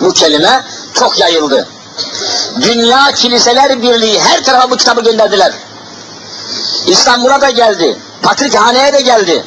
Bu 0.00 0.12
kelime 0.12 0.64
çok 0.94 1.18
yayıldı. 1.18 1.68
Dünya 2.60 3.12
Kiliseler 3.12 3.82
Birliği 3.82 4.20
her 4.20 4.44
tarafa 4.44 4.70
bu 4.70 4.76
kitabı 4.76 5.00
gönderdiler. 5.00 5.52
İstanbul'a 6.86 7.40
da 7.40 7.50
geldi. 7.50 7.98
Patrikhaneye 8.22 8.92
de 8.92 9.00
geldi. 9.00 9.44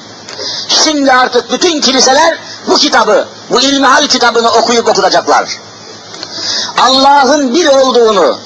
Şimdi 0.67 1.13
artık 1.13 1.51
bütün 1.51 1.81
kiliseler 1.81 2.37
bu 2.67 2.77
kitabı, 2.77 3.27
bu 3.49 3.61
ilmihal 3.61 4.07
kitabını 4.07 4.49
okuyup 4.51 4.87
okutacaklar. 4.87 5.49
Allah'ın 6.81 7.53
bir 7.53 7.67
olduğunu, 7.67 8.39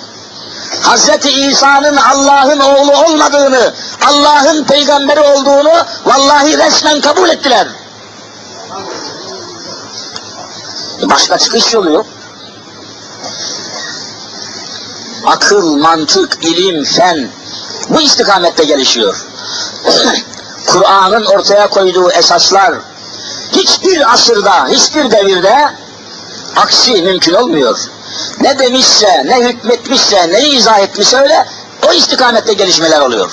Hz. 0.84 1.26
İsa'nın 1.26 1.98
Allah'ın 1.98 2.60
oğlu 2.60 2.92
olmadığını, 2.92 3.74
Allah'ın 4.08 4.64
peygamberi 4.64 5.20
olduğunu 5.20 5.74
vallahi 6.06 6.58
resmen 6.58 7.02
kabul 7.02 7.30
ettiler. 7.30 7.68
Başka 11.04 11.38
çıkış 11.38 11.74
yolu 11.74 11.92
yok. 11.92 12.06
Akıl, 15.26 15.78
mantık, 15.78 16.46
ilim, 16.46 16.84
fen 16.84 17.30
bu 17.90 18.02
istikamette 18.02 18.64
gelişiyor. 18.64 19.26
Kur'an'ın 20.68 21.26
ortaya 21.26 21.70
koyduğu 21.70 22.12
esaslar 22.12 22.74
hiçbir 23.52 24.14
asırda, 24.14 24.68
hiçbir 24.68 25.12
devirde 25.12 25.74
aksi 26.58 27.02
mümkün 27.02 27.34
olmuyor. 27.34 27.80
Ne 28.42 28.60
demişse, 28.60 29.24
ne 29.26 29.50
hükmetmişse, 29.50 30.32
ne 30.32 30.50
izah 30.50 30.80
etmişse 30.80 31.18
öyle 31.18 31.46
o 31.88 31.94
istikamette 31.94 32.54
gelişmeler 32.54 33.02
oluyor. 33.02 33.32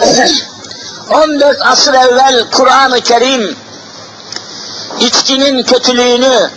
14 1.10 1.56
asır 1.62 1.94
evvel 1.94 2.44
Kur'an-ı 2.50 3.00
Kerim 3.00 3.56
içkinin 5.00 5.62
kötülüğünü, 5.62 6.50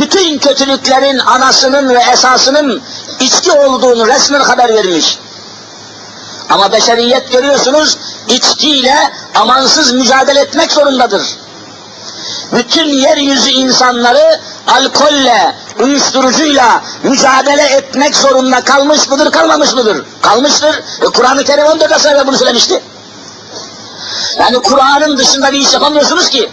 bütün 0.00 0.38
kötülüklerin 0.38 1.18
anasının 1.18 1.88
ve 1.88 1.98
esasının 2.12 2.82
içki 3.20 3.52
olduğunu 3.52 4.06
resmen 4.06 4.40
haber 4.40 4.74
vermiş. 4.74 5.18
Ama 6.50 6.72
beşeriyet 6.72 7.32
görüyorsunuz 7.32 7.98
içkiyle 8.28 9.12
amansız 9.34 9.92
mücadele 9.92 10.40
etmek 10.40 10.72
zorundadır. 10.72 11.36
Bütün 12.52 12.84
yeryüzü 12.84 13.50
insanları 13.50 14.40
alkolle, 14.66 15.54
uyuşturucuyla 15.80 16.82
mücadele 17.02 17.62
etmek 17.62 18.16
zorunda 18.16 18.60
kalmış 18.60 19.08
mıdır, 19.08 19.30
kalmamış 19.30 19.74
mıdır? 19.74 20.04
Kalmıştır. 20.22 20.82
E, 21.02 21.04
Kur'an-ı 21.04 21.44
Kerim 21.44 21.66
14 21.66 21.92
asır 21.92 22.10
evvel 22.10 22.26
bunu 22.26 22.36
söylemişti. 22.36 22.82
Yani 24.38 24.62
Kur'an'ın 24.62 25.18
dışında 25.18 25.52
bir 25.52 25.58
iş 25.58 25.74
yapamıyorsunuz 25.74 26.28
ki. 26.28 26.50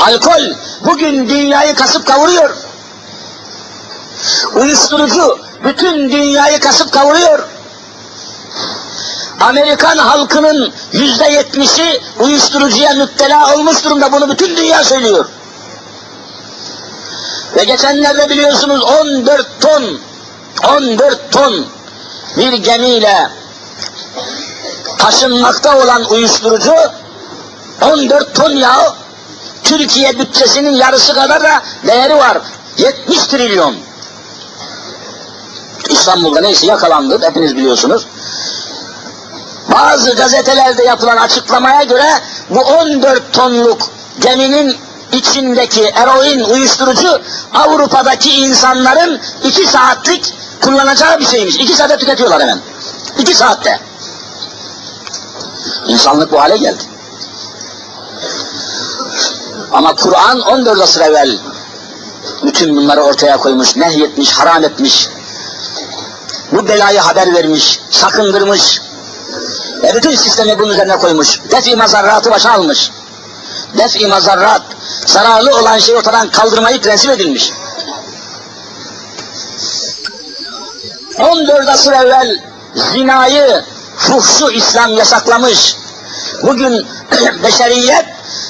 Alkol 0.00 0.42
bugün 0.84 1.28
dünyayı 1.28 1.74
kasıp 1.74 2.06
kavuruyor. 2.06 2.56
Uyuşturucu 4.54 5.38
bütün 5.64 6.12
dünyayı 6.12 6.60
kasıp 6.60 6.92
kavuruyor. 6.92 7.48
Amerikan 9.42 9.98
halkının 9.98 10.72
yüzde 10.92 11.24
yetmişi 11.24 12.00
uyuşturucuya 12.20 12.92
müptela 12.92 13.54
olmuş 13.54 13.84
durumda. 13.84 14.12
Bunu 14.12 14.30
bütün 14.30 14.56
dünya 14.56 14.84
söylüyor. 14.84 15.26
Ve 17.56 17.64
geçenlerde 17.64 18.28
biliyorsunuz 18.28 18.82
14 18.82 19.46
ton 19.60 20.00
14 20.76 21.32
ton 21.32 21.66
bir 22.36 22.52
gemiyle 22.52 23.30
taşınmakta 24.98 25.78
olan 25.78 26.10
uyuşturucu 26.10 26.74
14 27.80 28.34
ton 28.34 28.50
ya 28.50 28.94
Türkiye 29.64 30.18
bütçesinin 30.18 30.72
yarısı 30.72 31.14
kadar 31.14 31.44
da 31.44 31.62
değeri 31.86 32.16
var. 32.16 32.38
70 32.78 33.26
trilyon. 33.26 33.76
İstanbul'da 35.88 36.40
neyse 36.40 36.66
yakalandı, 36.66 37.20
hepiniz 37.22 37.56
biliyorsunuz. 37.56 38.06
Bazı 39.68 40.14
gazetelerde 40.14 40.84
yapılan 40.84 41.16
açıklamaya 41.16 41.82
göre 41.82 42.10
bu 42.50 42.60
14 42.60 43.32
tonluk 43.32 43.90
geminin 44.20 44.76
içindeki 45.12 45.84
eroin 45.84 46.40
uyuşturucu 46.40 47.22
Avrupa'daki 47.54 48.30
insanların 48.30 49.20
iki 49.44 49.66
saatlik 49.66 50.34
kullanacağı 50.60 51.18
bir 51.18 51.26
şeymiş. 51.26 51.56
İki 51.56 51.74
saatte 51.74 51.96
tüketiyorlar 51.96 52.42
hemen. 52.42 52.60
İki 53.18 53.34
saatte. 53.34 53.80
İnsanlık 55.86 56.32
bu 56.32 56.40
hale 56.40 56.56
geldi. 56.56 56.82
Ama 59.72 59.96
Kur'an 59.96 60.40
14 60.40 60.80
asır 60.80 61.00
evvel 61.00 61.38
bütün 62.42 62.76
bunları 62.76 63.02
ortaya 63.02 63.36
koymuş, 63.36 63.76
nehyetmiş, 63.76 64.32
haram 64.32 64.64
etmiş. 64.64 65.08
Bu 66.52 66.68
belayı 66.68 67.00
haber 67.00 67.34
vermiş, 67.34 67.80
sakındırmış. 67.90 68.80
Ve 69.82 69.94
bütün 69.94 70.16
sistemi 70.16 70.58
bunun 70.58 70.72
üzerine 70.72 70.96
koymuş. 70.96 71.40
Def-i 71.50 71.76
mazarratı 71.76 72.30
başa 72.30 72.52
almış. 72.52 72.90
Def-i 73.78 74.06
mazarrat, 74.06 74.62
zararlı 75.06 75.58
olan 75.58 75.78
şeyi 75.78 75.96
ortadan 75.98 76.30
kaldırmayı 76.30 76.80
prensip 76.80 77.10
edilmiş. 77.10 77.52
14 81.18 81.68
asır 81.68 81.92
evvel 81.92 82.40
zinayı, 82.74 83.64
fuhşu 83.96 84.50
İslam 84.50 84.92
yasaklamış. 84.92 85.76
Bugün 86.42 86.86
beşeriyet 87.42 88.06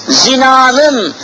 zinanın 0.08 1.14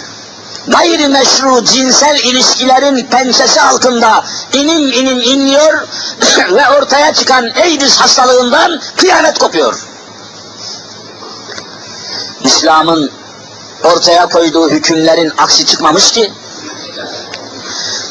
gayrimeşru 0.66 1.64
cinsel 1.64 2.18
ilişkilerin 2.18 3.06
pençesi 3.06 3.60
altında 3.60 4.24
inim 4.52 4.92
inim 4.92 5.20
inliyor 5.20 5.88
ve 6.52 6.68
ortaya 6.68 7.14
çıkan 7.14 7.50
AIDS 7.62 7.96
hastalığından 8.00 8.80
kıyamet 8.96 9.38
kopuyor. 9.38 9.88
İslam'ın 12.48 13.10
ortaya 13.84 14.26
koyduğu 14.26 14.70
hükümlerin 14.70 15.32
aksi 15.38 15.66
çıkmamış 15.66 16.12
ki, 16.12 16.32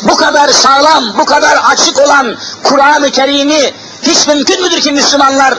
bu 0.04 0.15
kadar 0.15 0.50
sağlam, 0.50 1.17
bu 1.17 1.26
kadar 1.26 1.58
açık 1.71 2.00
olan 2.00 2.38
Kur'an-ı 2.63 3.12
Kerim'i 3.12 3.73
hiç 4.02 4.28
mümkün 4.28 4.62
müdür 4.62 4.82
ki 4.82 4.91
Müslümanlar 4.91 5.54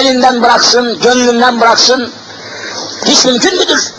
elinden 0.00 0.42
bıraksın, 0.42 1.00
gönlünden 1.00 1.60
bıraksın? 1.60 2.12
Hiç 3.04 3.24
mümkün 3.24 3.58
müdür? 3.58 3.92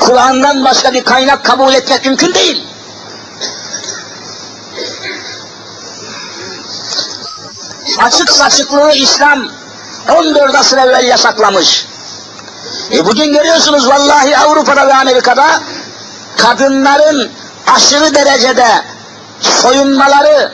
Kur'an'dan 0.00 0.64
başka 0.64 0.92
bir 0.92 1.04
kaynak 1.04 1.44
kabul 1.44 1.74
etmek 1.74 2.06
mümkün 2.06 2.34
değil. 2.34 2.66
Açık 7.98 8.30
saçıklığı 8.30 8.92
İslam 8.92 9.48
14 10.08 10.54
asır 10.54 10.78
evvel 10.78 11.04
yasaklamış. 11.04 11.91
E 12.92 13.04
bugün 13.04 13.32
görüyorsunuz 13.32 13.88
vallahi 13.88 14.38
Avrupa'da 14.38 14.88
ve 14.88 14.94
Amerika'da 14.94 15.60
kadınların 16.36 17.30
aşırı 17.74 18.14
derecede 18.14 18.66
soyunmaları, 19.40 20.52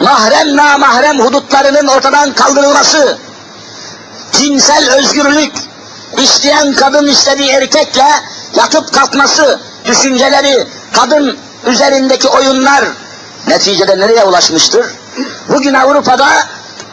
mahrem 0.00 0.56
namahrem 0.56 1.20
hudutlarının 1.20 1.86
ortadan 1.86 2.32
kaldırılması, 2.32 3.18
cinsel 4.32 4.90
özgürlük, 4.94 5.52
isteyen 6.16 6.74
kadın 6.74 7.06
istediği 7.06 7.50
erkekle 7.50 8.08
yatıp 8.56 8.94
kalkması, 8.94 9.60
düşünceleri, 9.84 10.68
kadın 10.92 11.38
üzerindeki 11.66 12.28
oyunlar 12.28 12.84
neticede 13.46 13.98
nereye 13.98 14.24
ulaşmıştır? 14.24 14.86
Bugün 15.48 15.74
Avrupa'da 15.74 16.28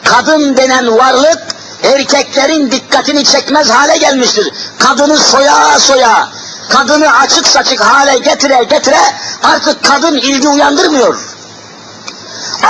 kadın 0.04 0.56
denen 0.56 0.98
varlık 0.98 1.55
erkeklerin 1.86 2.70
dikkatini 2.70 3.24
çekmez 3.24 3.70
hale 3.70 3.96
gelmiştir. 3.96 4.52
Kadını 4.78 5.18
soya 5.18 5.78
soya, 5.78 6.28
kadını 6.68 7.18
açık 7.18 7.46
saçık 7.46 7.80
hale 7.80 8.18
getire 8.18 8.64
getire 8.70 9.00
artık 9.42 9.84
kadın 9.84 10.14
ilgi 10.14 10.48
uyandırmıyor. 10.48 11.18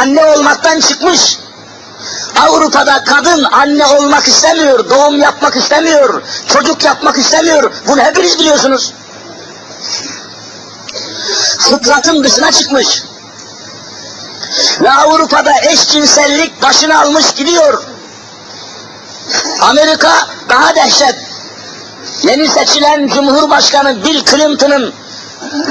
Anne 0.01 0.25
olmaktan 0.25 0.81
çıkmış. 0.81 1.39
Avrupa'da 2.41 3.05
kadın 3.05 3.45
anne 3.45 3.87
olmak 3.87 4.29
istemiyor, 4.29 4.91
doğum 4.91 5.21
yapmak 5.21 5.57
istemiyor, 5.57 6.23
çocuk 6.49 6.85
yapmak 6.85 7.19
istemiyor. 7.19 7.73
Bunu 7.89 8.01
hepiniz 8.01 8.39
biliyorsunuz. 8.39 8.93
Fıtratın 11.59 12.25
dışına 12.25 12.53
çıkmış. 12.53 13.03
Ve 14.81 14.93
Avrupa'da 14.93 15.53
eşcinsellik 15.71 16.63
başını 16.63 17.01
almış 17.01 17.33
gidiyor. 17.33 17.96
Amerika 19.61 20.13
daha 20.49 20.77
dehşet. 20.77 21.15
Yeni 22.23 22.49
seçilen 22.49 23.09
Cumhurbaşkanı 23.09 24.05
Bill 24.05 24.25
Clinton'ın 24.25 24.95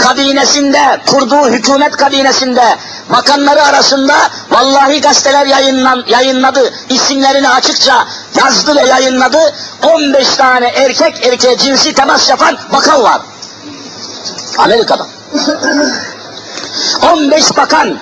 kabinesinde, 0.03 1.01
kurduğu 1.07 1.49
hükümet 1.49 1.97
kabinesinde 1.97 2.77
bakanları 3.09 3.63
arasında 3.63 4.13
vallahi 4.51 5.01
gazeteler 5.01 5.45
yayınlan, 5.45 6.03
yayınladı. 6.07 6.73
isimlerini 6.89 7.49
açıkça 7.49 8.07
yazdı 8.35 8.75
ve 8.75 8.81
yayınladı 8.89 9.53
15 9.83 10.27
tane 10.27 10.67
erkek 10.67 11.27
erkeğe 11.27 11.57
cinsi 11.57 11.93
temas 11.93 12.29
yapan 12.29 12.57
bakan 12.73 13.03
var. 13.03 13.21
Amerika'da. 14.57 15.07
15 17.13 17.57
bakan 17.57 17.99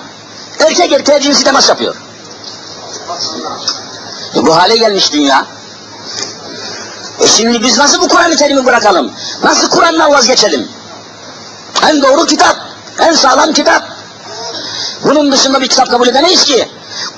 erkek 0.59 0.91
erkeğe 0.91 1.19
cinsi 1.21 1.43
temas 1.43 1.69
yapıyor. 1.69 1.95
Bu 4.45 4.55
hale 4.55 4.77
gelmiş 4.77 5.13
dünya. 5.13 5.45
E 7.19 7.27
şimdi 7.27 7.61
biz 7.61 7.77
nasıl 7.77 8.01
bu 8.01 8.07
Kur'an-ı 8.07 8.35
Kerim'i 8.35 8.65
bırakalım? 8.65 9.11
Nasıl 9.43 9.69
Kur'an'dan 9.69 10.11
vazgeçelim? 10.11 10.67
En 11.89 12.01
doğru 12.01 12.25
kitap, 12.25 12.55
en 12.99 13.13
sağlam 13.13 13.53
kitap. 13.53 13.83
Bunun 15.03 15.31
dışında 15.31 15.61
bir 15.61 15.67
kitap 15.67 15.89
kabul 15.89 16.07
edemeyiz 16.07 16.43
ki. 16.43 16.69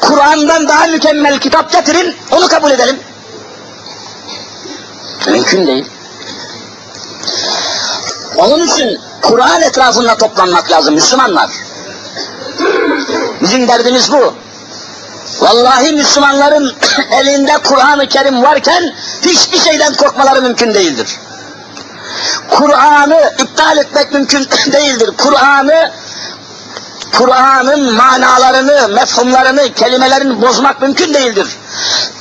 Kur'an'dan 0.02 0.68
daha 0.68 0.88
mükemmel 0.88 1.40
kitap 1.40 1.72
getirin, 1.72 2.16
onu 2.32 2.48
kabul 2.48 2.72
edelim. 2.72 3.00
Mümkün 5.28 5.68
değil. 5.68 5.86
Onun 8.36 8.68
için 8.68 9.00
Kur'an 9.22 9.62
etrafında 9.62 10.18
toplanmak 10.18 10.72
lazım 10.72 10.96
Müslümanlar. 10.96 11.50
Bizim 13.42 13.68
derdimiz 13.68 14.12
bu. 14.12 14.45
Vallahi 15.42 15.94
Müslümanların 15.94 16.76
elinde 17.12 17.58
Kur'an-ı 17.64 18.08
Kerim 18.08 18.44
varken 18.44 18.94
hiçbir 19.22 19.58
şeyden 19.58 19.94
korkmaları 19.94 20.42
mümkün 20.42 20.74
değildir. 20.74 21.08
Kur'an'ı 22.50 23.34
iptal 23.40 23.78
etmek 23.78 24.14
mümkün 24.14 24.48
değildir. 24.74 25.10
Kur'an'ı 25.18 25.92
Kur'an'ın 27.18 27.94
manalarını, 27.94 28.88
mefhumlarını, 28.88 29.74
kelimelerini 29.74 30.42
bozmak 30.42 30.82
mümkün 30.82 31.14
değildir. 31.14 31.48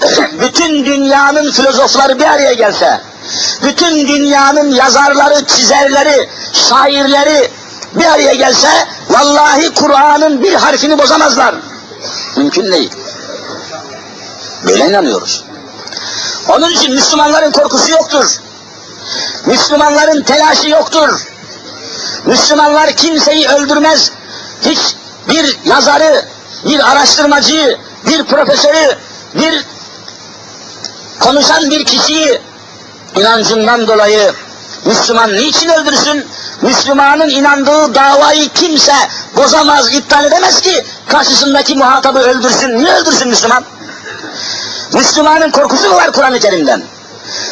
bütün 0.40 0.84
dünyanın 0.84 1.52
filozofları 1.52 2.18
bir 2.18 2.24
araya 2.24 2.52
gelse, 2.52 3.00
bütün 3.62 4.08
dünyanın 4.08 4.70
yazarları, 4.70 5.44
çizerleri, 5.44 6.28
şairleri 6.52 7.50
bir 7.94 8.04
araya 8.04 8.34
gelse, 8.34 8.68
vallahi 9.10 9.74
Kur'an'ın 9.74 10.42
bir 10.42 10.54
harfini 10.54 10.98
bozamazlar. 10.98 11.54
Mümkün 12.36 12.72
değil. 12.72 12.90
Böyle 14.66 14.86
inanıyoruz. 14.86 15.44
Onun 16.48 16.70
için 16.70 16.94
Müslümanların 16.94 17.52
korkusu 17.52 17.90
yoktur. 17.90 18.40
Müslümanların 19.46 20.22
telaşı 20.22 20.68
yoktur. 20.68 21.26
Müslümanlar 22.24 22.92
kimseyi 22.92 23.48
öldürmez. 23.48 24.10
Hiç 24.62 24.78
bir 25.28 25.58
yazarı, 25.64 26.24
bir 26.64 26.90
araştırmacıyı, 26.90 27.78
bir 28.06 28.24
profesörü, 28.24 28.96
bir 29.34 29.64
konuşan 31.20 31.70
bir 31.70 31.84
kişiyi 31.84 32.40
inancından 33.16 33.86
dolayı 33.88 34.32
Müslüman 34.84 35.32
niçin 35.32 35.68
öldürsün? 35.68 36.26
Müslümanın 36.62 37.28
inandığı 37.28 37.94
davayı 37.94 38.48
kimse 38.48 38.94
bozamaz, 39.36 39.94
iptal 39.94 40.24
edemez 40.24 40.60
ki 40.60 40.84
karşısındaki 41.08 41.74
muhatabı 41.74 42.18
öldürsün. 42.18 42.78
Niye 42.78 42.92
öldürsün 42.92 43.28
Müslüman? 43.28 43.64
Müslümanın 44.92 45.50
korkusu 45.50 45.90
mu 45.90 45.96
var 45.96 46.12
Kur'an-ı 46.12 46.38
Kerim'den? 46.38 46.82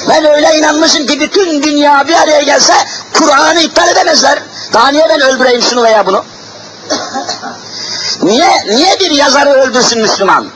Ben 0.08 0.24
öyle 0.24 0.58
inanmışım 0.58 1.06
ki 1.06 1.20
bütün 1.20 1.62
dünya 1.62 2.08
bir 2.08 2.14
araya 2.14 2.42
gelse 2.42 2.74
Kur'an'ı 3.12 3.60
iptal 3.60 3.88
edemezler. 3.88 4.42
Daha 4.72 4.88
niye 4.88 5.06
ben 5.08 5.20
öldüreyim 5.20 5.62
şunu 5.62 5.82
veya 5.82 6.06
bunu? 6.06 6.24
Niye, 8.22 8.64
niye 8.66 9.00
bir 9.00 9.10
yazarı 9.10 9.50
öldürsün 9.50 10.00
Müslüman? 10.00 10.46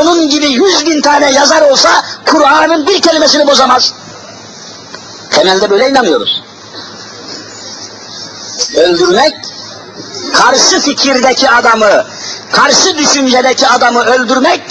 Onun 0.00 0.28
gibi 0.28 0.46
yüz 0.46 0.86
bin 0.86 1.02
tane 1.02 1.32
yazar 1.32 1.62
olsa 1.62 2.04
Kur'an'ın 2.26 2.86
bir 2.86 3.02
kelimesini 3.02 3.46
bozamaz. 3.46 3.92
Temelde 5.30 5.70
böyle 5.70 5.88
inanıyoruz. 5.88 6.42
Öldürmek, 8.76 9.34
karşı 10.34 10.80
fikirdeki 10.80 11.50
adamı, 11.50 12.04
karşı 12.52 12.98
düşüncedeki 12.98 13.68
adamı 13.68 14.04
öldürmek, 14.04 14.62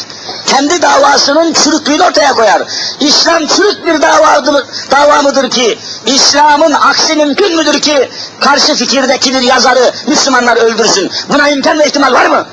kendi 0.46 0.82
davasının 0.82 1.54
çürüklüğünü 1.54 2.04
ortaya 2.04 2.34
koyar. 2.34 2.64
İslam 3.00 3.48
çürük 3.48 3.88
bir 3.88 4.02
davadır, 4.02 4.66
dava 4.92 5.22
mıdır 5.22 5.50
ki, 5.50 5.80
İslam'ın 6.06 6.72
aksi 6.72 7.16
mümkün 7.16 7.56
müdür 7.56 7.82
ki, 7.82 8.10
karşı 8.40 8.76
fikirdeki 8.76 9.34
bir 9.34 9.42
yazarı 9.42 9.94
Müslümanlar 10.08 10.58
öldürsün? 10.58 11.12
Buna 11.30 11.50
imkan 11.50 11.80
ve 11.80 11.86
ihtimal 11.86 12.14
var 12.14 12.26
mı? 12.26 12.46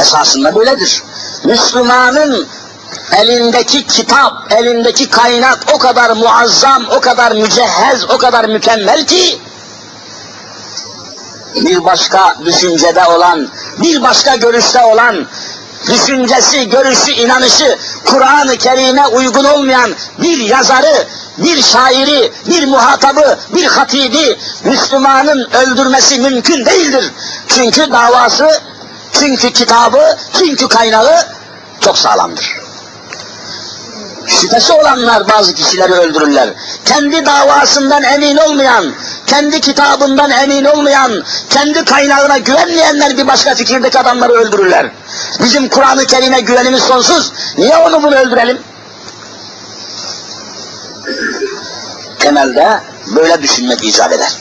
Esasında 0.00 0.54
böyledir. 0.54 1.02
Müslümanın 1.44 2.48
elindeki 3.12 3.86
kitap, 3.86 4.52
elindeki 4.52 5.10
kaynak 5.10 5.58
o 5.72 5.78
kadar 5.78 6.10
muazzam, 6.10 6.86
o 6.90 7.00
kadar 7.00 7.32
mücehhez, 7.32 8.04
o 8.10 8.18
kadar 8.18 8.44
mükemmel 8.44 9.06
ki, 9.06 9.40
bir 11.56 11.84
başka 11.84 12.36
düşüncede 12.44 13.04
olan, 13.04 13.48
bir 13.82 14.02
başka 14.02 14.36
görüşte 14.36 14.84
olan, 14.84 15.26
düşüncesi, 15.86 16.68
görüşü, 16.68 17.12
inanışı 17.12 17.78
Kur'an-ı 18.04 18.56
Kerim'e 18.56 19.06
uygun 19.06 19.44
olmayan 19.44 19.90
bir 20.22 20.38
yazarı, 20.38 21.06
bir 21.38 21.62
şairi, 21.62 22.32
bir 22.46 22.66
muhatabı, 22.66 23.38
bir 23.54 23.64
hatibi 23.64 24.38
Müslümanın 24.64 25.50
öldürmesi 25.50 26.20
mümkün 26.20 26.66
değildir. 26.66 27.12
Çünkü 27.48 27.92
davası, 27.92 28.62
çünkü 29.12 29.52
kitabı, 29.52 30.16
çünkü 30.38 30.68
kaynağı 30.68 31.26
çok 31.80 31.98
sağlamdır. 31.98 32.65
Şüphesi 34.26 34.72
olanlar 34.72 35.28
bazı 35.28 35.54
kişileri 35.54 35.92
öldürürler. 35.92 36.54
Kendi 36.84 37.26
davasından 37.26 38.02
emin 38.02 38.36
olmayan, 38.36 38.94
kendi 39.26 39.60
kitabından 39.60 40.30
emin 40.30 40.64
olmayan, 40.64 41.24
kendi 41.50 41.84
kaynağına 41.84 42.38
güvenmeyenler 42.38 43.18
bir 43.18 43.26
başka 43.26 43.54
fikirdeki 43.54 43.98
adamları 43.98 44.32
öldürürler. 44.32 44.90
Bizim 45.40 45.68
Kur'an-ı 45.68 46.06
Kerim'e 46.06 46.40
güvenimiz 46.40 46.82
sonsuz. 46.82 47.32
Niye 47.58 47.76
onu 47.76 48.02
bunu 48.02 48.16
öldürelim? 48.16 48.58
Temelde 52.18 52.80
böyle 53.16 53.42
düşünmek 53.42 53.84
icap 53.84 54.12
eder. 54.12 54.32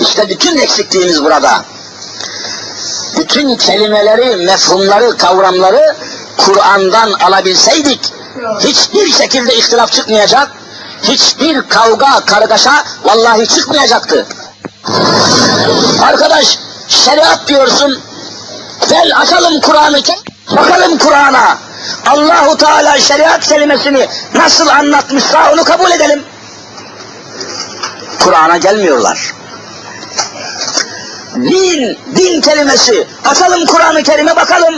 İşte 0.00 0.28
bütün 0.28 0.58
eksikliğimiz 0.58 1.24
burada. 1.24 1.64
Bütün 3.20 3.56
kelimeleri, 3.56 4.36
mefhumları, 4.36 5.16
kavramları 5.16 5.96
Kur'an'dan 6.36 7.12
alabilseydik 7.12 8.00
hiçbir 8.60 9.12
şekilde 9.12 9.54
ihtilaf 9.54 9.92
çıkmayacak, 9.92 10.48
hiçbir 11.02 11.62
kavga, 11.62 12.20
kargaşa 12.26 12.84
vallahi 13.04 13.48
çıkmayacaktı. 13.48 14.26
Arkadaş 16.02 16.58
şeriat 16.88 17.48
diyorsun, 17.48 18.00
gel 18.88 19.12
açalım 19.16 19.60
Kur'an'ı, 19.60 19.98
bakalım 20.56 20.98
Kur'an'a. 20.98 21.58
Allahu 22.06 22.56
Teala 22.56 23.00
şeriat 23.00 23.48
kelimesini 23.48 24.08
nasıl 24.34 24.68
anlatmışsa 24.68 25.52
onu 25.52 25.64
kabul 25.64 25.90
edelim. 25.90 26.24
Kur'an'a 28.24 28.56
gelmiyorlar. 28.56 29.39
Din, 31.34 31.98
din 32.16 32.40
kelimesi. 32.40 33.06
Açalım 33.24 33.66
Kur'an-ı 33.66 34.02
Kerim'e 34.02 34.36
bakalım. 34.36 34.74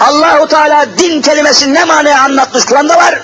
Allahu 0.00 0.48
Teala 0.48 0.86
din 0.98 1.22
kelimesini 1.22 1.74
ne 1.74 1.84
manaya 1.84 2.20
anlatmış 2.20 2.64
Kur'an'da 2.64 2.96
var. 2.96 3.20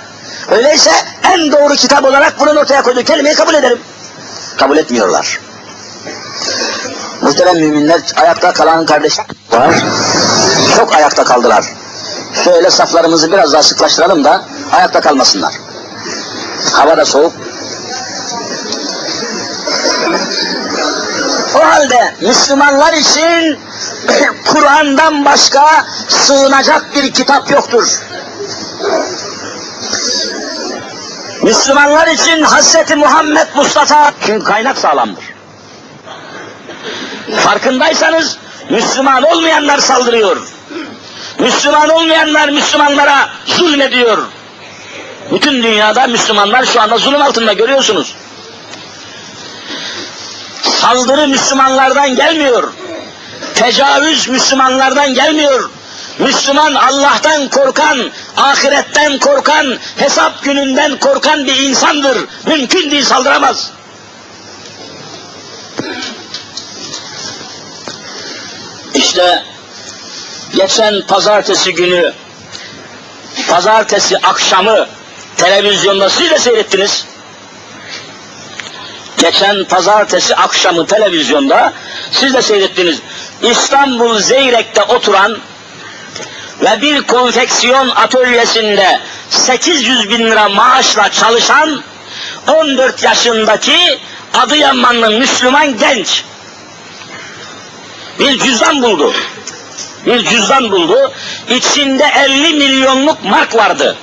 Öyleyse 0.50 0.90
en 1.22 1.52
doğru 1.52 1.74
kitap 1.74 2.04
olarak 2.04 2.40
bunun 2.40 2.56
ortaya 2.56 2.82
koyduğu 2.82 3.04
kelimeyi 3.04 3.34
kabul 3.34 3.54
edelim. 3.54 3.78
Kabul 4.56 4.76
etmiyorlar. 4.76 5.40
Muhterem 7.22 7.56
müminler 7.56 8.00
ayakta 8.16 8.52
kalan 8.52 8.86
kardeşler. 8.86 9.26
Çok 10.76 10.94
ayakta 10.94 11.24
kaldılar. 11.24 11.64
Şöyle 12.44 12.70
saflarımızı 12.70 13.32
biraz 13.32 13.52
daha 13.52 13.62
sıklaştıralım 13.62 14.24
da 14.24 14.44
ayakta 14.72 15.00
kalmasınlar. 15.00 15.54
Hava 16.72 16.96
da 16.96 17.04
soğuk. 17.04 17.32
Halde 21.62 22.14
Müslümanlar 22.20 22.92
için 22.92 23.58
Kur'an'dan 24.46 25.24
başka 25.24 25.86
sığınacak 26.08 26.94
bir 26.94 27.12
kitap 27.12 27.50
yoktur. 27.50 28.00
Müslümanlar 31.42 32.06
için 32.06 32.42
Hazreti 32.42 32.96
Muhammed 32.96 33.46
Mustafa 33.54 34.12
çünkü 34.26 34.44
kaynak 34.44 34.78
sağlamdır. 34.78 35.24
Farkındaysanız 37.36 38.38
Müslüman 38.70 39.22
olmayanlar 39.22 39.78
saldırıyor. 39.78 40.36
Müslüman 41.38 41.88
olmayanlar 41.88 42.48
Müslümanlara 42.48 43.28
zulmediyor. 43.46 44.18
Bütün 45.32 45.62
dünyada 45.62 46.06
Müslümanlar 46.06 46.64
şu 46.64 46.80
anda 46.80 46.98
zulüm 46.98 47.22
altında 47.22 47.52
görüyorsunuz. 47.52 48.14
Saldırı 50.82 51.28
Müslümanlardan 51.28 52.16
gelmiyor. 52.16 52.72
Tecavüz 53.54 54.28
Müslümanlardan 54.28 55.14
gelmiyor. 55.14 55.70
Müslüman 56.18 56.74
Allah'tan 56.74 57.48
korkan, 57.48 58.10
ahiretten 58.36 59.18
korkan, 59.18 59.78
hesap 59.96 60.42
gününden 60.42 60.96
korkan 60.96 61.46
bir 61.46 61.56
insandır. 61.56 62.18
Mümkün 62.46 62.90
değil 62.90 63.04
saldıramaz. 63.04 63.70
İşte 68.94 69.42
geçen 70.54 71.06
pazartesi 71.06 71.74
günü, 71.74 72.12
pazartesi 73.48 74.18
akşamı 74.18 74.86
televizyonda 75.36 76.10
siz 76.10 76.30
de 76.30 76.38
seyrettiniz. 76.38 77.11
Geçen 79.22 79.64
pazartesi 79.64 80.36
akşamı 80.36 80.86
televizyonda 80.86 81.72
siz 82.10 82.34
de 82.34 82.42
seyrettiniz. 82.42 82.98
İstanbul 83.42 84.18
Zeyrek'te 84.18 84.82
oturan 84.82 85.38
ve 86.60 86.82
bir 86.82 87.02
konfeksiyon 87.02 87.88
atölyesinde 87.88 89.00
800 89.30 90.10
bin 90.10 90.18
lira 90.18 90.48
maaşla 90.48 91.10
çalışan 91.10 91.82
14 92.46 93.02
yaşındaki 93.02 93.98
Adıyamanlı 94.34 95.10
Müslüman 95.10 95.78
genç 95.78 96.24
bir 98.18 98.38
cüzdan 98.38 98.82
buldu. 98.82 99.12
Bir 100.06 100.24
cüzdan 100.24 100.70
buldu. 100.70 101.12
İçinde 101.48 102.04
50 102.24 102.54
milyonluk 102.54 103.24
mark 103.24 103.54
vardı. 103.54 103.96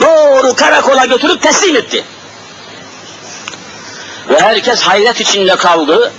Doğru 0.00 0.54
karakola 0.54 1.04
götürüp 1.04 1.42
teslim 1.42 1.76
etti. 1.76 2.04
Ve 4.28 4.40
herkes 4.40 4.80
hayret 4.82 5.20
içinde 5.20 5.56
kaldı. 5.56 6.12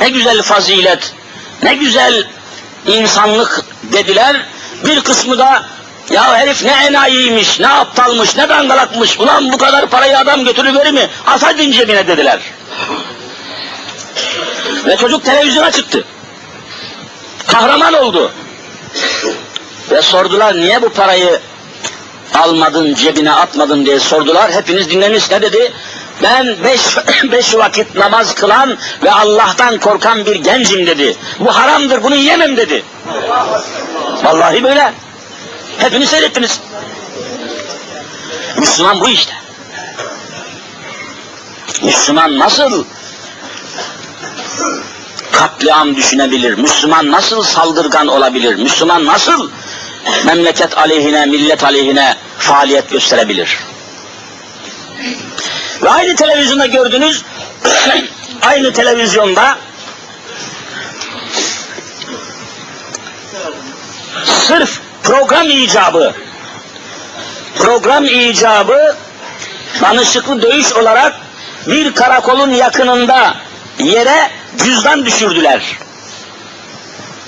Ne 0.00 0.08
güzel 0.08 0.42
fazilet, 0.42 1.12
ne 1.62 1.74
güzel 1.74 2.24
insanlık 2.86 3.64
dediler. 3.82 4.36
Bir 4.84 5.00
kısmı 5.00 5.38
da 5.38 5.62
ya 6.10 6.34
herif 6.36 6.64
ne 6.64 6.72
enayiymiş, 6.72 7.60
ne 7.60 7.68
aptalmış, 7.68 8.36
ne 8.36 8.48
dangalakmış, 8.48 9.20
ulan 9.20 9.52
bu 9.52 9.58
kadar 9.58 9.86
parayı 9.86 10.18
adam 10.18 10.44
götürüverir 10.44 10.90
mi? 10.90 11.08
Atadın 11.26 11.70
cebine 11.70 12.08
dediler. 12.08 12.40
Ve 14.86 14.96
çocuk 14.96 15.24
televizyona 15.24 15.70
çıktı. 15.70 16.04
Kahraman 17.46 17.94
oldu. 17.94 18.32
Ve 19.90 20.02
sordular 20.02 20.56
niye 20.56 20.82
bu 20.82 20.88
parayı 20.88 21.40
almadın, 22.34 22.94
cebine 22.94 23.32
atmadın 23.32 23.86
diye 23.86 24.00
sordular. 24.00 24.52
Hepiniz 24.52 24.90
dinlemiş 24.90 25.30
ne 25.30 25.42
dedi? 25.42 25.72
Ben 26.22 26.64
beş, 26.64 26.80
beş 27.32 27.54
vakit 27.54 27.94
namaz 27.94 28.34
kılan 28.34 28.76
ve 29.02 29.12
Allah'tan 29.12 29.78
korkan 29.78 30.26
bir 30.26 30.36
gencim 30.36 30.86
dedi. 30.86 31.16
Bu 31.40 31.56
haramdır, 31.56 32.02
bunu 32.02 32.16
yiyemem 32.16 32.56
dedi. 32.56 32.84
Vallahi 34.22 34.64
böyle. 34.64 34.92
Hepiniz 35.78 36.10
seyrettiniz. 36.10 36.60
Müslüman 38.56 39.00
bu 39.00 39.08
işte. 39.08 39.32
Müslüman 41.82 42.38
nasıl 42.38 42.84
katliam 45.32 45.96
düşünebilir? 45.96 46.54
Müslüman 46.58 47.10
nasıl 47.10 47.42
saldırgan 47.42 48.06
olabilir? 48.06 48.54
Müslüman 48.54 49.06
nasıl 49.06 49.50
memleket 50.24 50.78
aleyhine, 50.78 51.26
millet 51.26 51.64
aleyhine 51.64 52.16
faaliyet 52.38 52.90
gösterebilir? 52.90 53.58
Ve 55.86 55.90
aynı 55.90 56.16
televizyonda 56.16 56.66
gördünüz, 56.66 57.22
aynı 58.42 58.72
televizyonda 58.72 59.58
sırf 64.24 64.80
program 65.02 65.50
icabı, 65.50 66.14
program 67.58 68.04
icabı 68.04 68.96
danışıklı 69.80 70.42
dövüş 70.42 70.72
olarak 70.72 71.14
bir 71.66 71.94
karakolun 71.94 72.50
yakınında 72.50 73.34
yere 73.78 74.30
cüzdan 74.64 75.06
düşürdüler. 75.06 75.62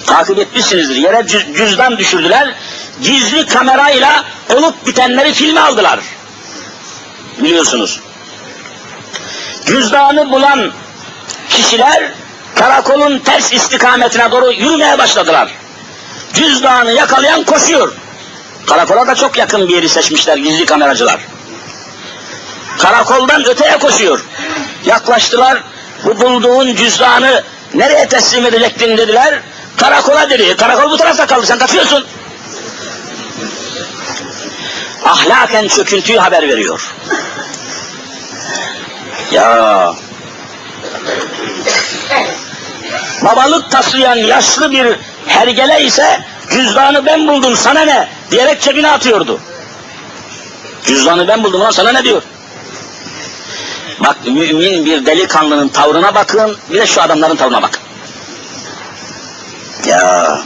Takip 0.07 0.38
etmişsinizdir. 0.38 0.97
Yere 0.97 1.27
cüzdan 1.55 1.99
düşürdüler. 1.99 2.55
Gizli 3.03 3.47
kamerayla 3.47 4.25
olup 4.57 4.87
bitenleri 4.87 5.33
filme 5.33 5.61
aldılar. 5.61 6.01
Biliyorsunuz. 7.38 8.01
Cüzdanı 9.68 10.31
bulan 10.31 10.72
kişiler 11.50 12.12
karakolun 12.54 13.18
ters 13.18 13.52
istikametine 13.52 14.31
doğru 14.31 14.52
yürümeye 14.52 14.98
başladılar. 14.98 15.48
Cüzdanı 16.35 16.92
yakalayan 16.92 17.44
koşuyor. 17.44 17.92
Karakola 18.66 19.07
da 19.07 19.14
çok 19.14 19.38
yakın 19.38 19.68
bir 19.68 19.74
yeri 19.74 19.88
seçmişler 19.88 20.37
gizli 20.37 20.66
kameracılar. 20.66 21.20
Karakoldan 22.78 23.48
öteye 23.48 23.78
koşuyor. 23.78 24.24
Yaklaştılar, 24.85 25.62
bu 26.04 26.20
bulduğun 26.20 26.74
cüzdanı 26.74 27.44
nereye 27.74 28.09
teslim 28.09 28.46
edecektin 28.46 28.96
dediler. 28.96 29.40
Karakola 29.76 30.31
dedi. 30.31 30.57
Karakol 30.57 30.90
bu 30.90 30.96
tarafta 30.96 31.26
kaldı, 31.26 31.46
sen 31.46 31.59
kaçıyorsun. 31.59 32.07
Ahlaken 35.04 35.68
çöküntüyü 35.68 36.18
haber 36.18 36.48
veriyor. 36.48 36.94
Ya 39.32 39.94
babalık 43.22 43.70
taslayan 43.70 44.16
yaşlı 44.16 44.70
bir 44.70 44.96
hergele 45.26 45.84
ise 45.84 46.24
cüzdanı 46.50 47.06
ben 47.06 47.28
buldum 47.28 47.56
sana 47.56 47.80
ne 47.80 48.08
diyerek 48.30 48.60
cebine 48.60 48.90
atıyordu. 48.90 49.40
Cüzdanı 50.86 51.28
ben 51.28 51.44
buldum 51.44 51.60
lan 51.60 51.70
sana 51.70 51.92
ne 51.92 52.04
diyor. 52.04 52.22
Bak 54.00 54.16
mümin 54.26 54.84
bir 54.84 55.06
delikanlının 55.06 55.68
tavrına 55.68 56.14
bakın 56.14 56.56
bir 56.70 56.78
de 56.78 56.86
şu 56.86 57.02
adamların 57.02 57.36
tavrına 57.36 57.62
bakın. 57.62 57.80
Ya 59.86 60.40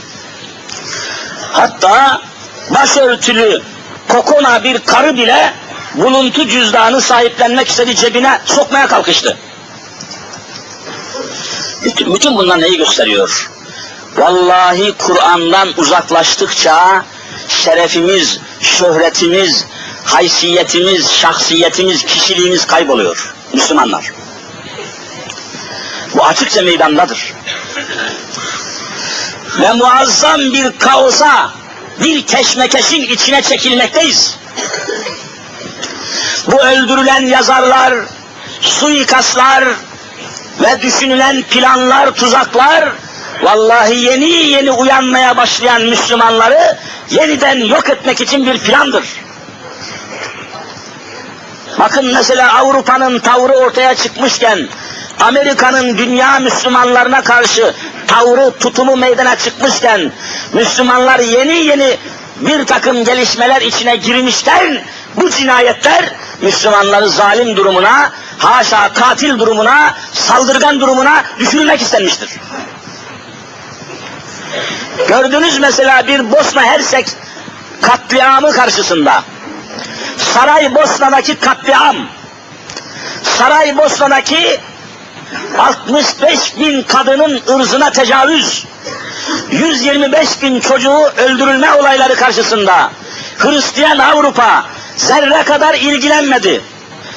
hatta 1.51 2.21
başörtülü 2.69 3.61
kokona 4.07 4.63
bir 4.63 4.79
karı 4.79 5.17
bile 5.17 5.53
buluntu 5.95 6.47
cüzdanı 6.47 7.01
sahiplenmek 7.01 7.67
istedi 7.67 7.95
cebine 7.95 8.41
sokmaya 8.45 8.87
kalkıştı. 8.87 9.37
Bütün, 11.83 12.15
bütün 12.15 12.37
bunlar 12.37 12.61
neyi 12.61 12.77
gösteriyor? 12.77 13.51
Vallahi 14.17 14.93
Kur'an'dan 14.97 15.69
uzaklaştıkça 15.77 17.05
şerefimiz, 17.47 18.39
şöhretimiz, 18.61 19.65
haysiyetimiz, 20.05 21.11
şahsiyetimiz, 21.11 22.05
kişiliğimiz 22.05 22.67
kayboluyor 22.67 23.33
Müslümanlar. 23.53 24.11
Bu 26.13 26.25
açıkça 26.25 26.61
meydandadır. 26.61 27.33
Ve 29.59 29.73
muazzam 29.73 30.41
bir 30.41 30.79
kaosa, 30.79 31.51
bir 32.03 32.27
keşmekeşin 32.27 33.01
içine 33.01 33.41
çekilmekteyiz. 33.41 34.35
Bu 36.47 36.61
öldürülen 36.61 37.25
yazarlar, 37.25 37.93
suikastlar 38.61 39.63
ve 40.61 40.81
düşünülen 40.81 41.41
planlar, 41.41 42.11
tuzaklar 42.11 42.89
vallahi 43.41 43.95
yeni 43.95 44.29
yeni 44.29 44.71
uyanmaya 44.71 45.37
başlayan 45.37 45.81
Müslümanları 45.81 46.77
yeniden 47.09 47.57
yok 47.57 47.89
etmek 47.89 48.21
için 48.21 48.45
bir 48.45 48.59
plandır. 48.59 49.05
Bakın 51.79 52.05
mesela 52.13 52.53
Avrupa'nın 52.59 53.19
tavrı 53.19 53.53
ortaya 53.53 53.95
çıkmışken, 53.95 54.67
Amerika'nın 55.19 55.97
dünya 55.97 56.39
Müslümanlarına 56.39 57.21
karşı 57.21 57.73
tavrı, 58.07 58.51
tutumu 58.59 58.95
meydana 58.95 59.35
çıkmışken, 59.35 60.11
Müslümanlar 60.53 61.19
yeni 61.19 61.65
yeni 61.65 61.97
bir 62.39 62.65
takım 62.65 63.03
gelişmeler 63.03 63.61
içine 63.61 63.95
girmişken, 63.95 64.81
bu 65.15 65.29
cinayetler 65.29 66.13
Müslümanları 66.41 67.09
zalim 67.09 67.57
durumuna, 67.57 68.11
haşa 68.37 68.93
katil 68.93 69.39
durumuna, 69.39 69.93
saldırgan 70.13 70.79
durumuna 70.79 71.23
düşürmek 71.39 71.81
istenmiştir. 71.81 72.29
Gördünüz 75.07 75.59
mesela 75.59 76.07
bir 76.07 76.31
Bosna 76.31 76.63
Hersek 76.63 77.07
katliamı 77.81 78.51
karşısında. 78.51 79.23
Saray 80.17 80.75
Bosna'daki 80.75 81.39
katliam. 81.39 81.95
Saray 83.23 83.77
Bosna'daki 83.77 84.59
65 85.59 86.57
bin 86.59 86.83
kadının 86.83 87.41
ırzına 87.49 87.91
tecavüz. 87.91 88.65
125 89.51 90.41
bin 90.41 90.59
çocuğu 90.59 91.11
öldürülme 91.17 91.73
olayları 91.73 92.15
karşısında 92.15 92.91
Hristiyan 93.37 93.97
Avrupa 93.97 94.65
zerre 94.97 95.43
kadar 95.43 95.73
ilgilenmedi. 95.73 96.61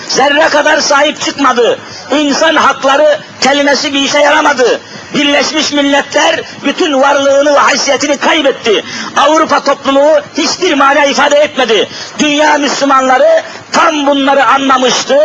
zerre 0.09 0.49
kadar 0.49 0.81
sahip 0.81 1.21
çıkmadı. 1.21 1.79
İnsan 2.11 2.57
hakları 2.57 3.21
kelimesi 3.41 3.93
bir 3.93 4.01
işe 4.01 4.19
yaramadı. 4.19 4.81
Birleşmiş 5.15 5.73
Milletler 5.73 6.41
bütün 6.65 7.01
varlığını 7.01 7.55
ve 7.55 7.59
haysiyetini 7.59 8.17
kaybetti. 8.17 8.85
Avrupa 9.17 9.65
topluluğu 9.65 10.21
hiçbir 10.37 10.75
mana 10.75 11.05
ifade 11.05 11.37
etmedi. 11.37 11.89
Dünya 12.19 12.59
Müslümanları 12.59 13.43
tam 13.73 14.07
bunları 14.07 14.47
anlamıştı. 14.47 15.19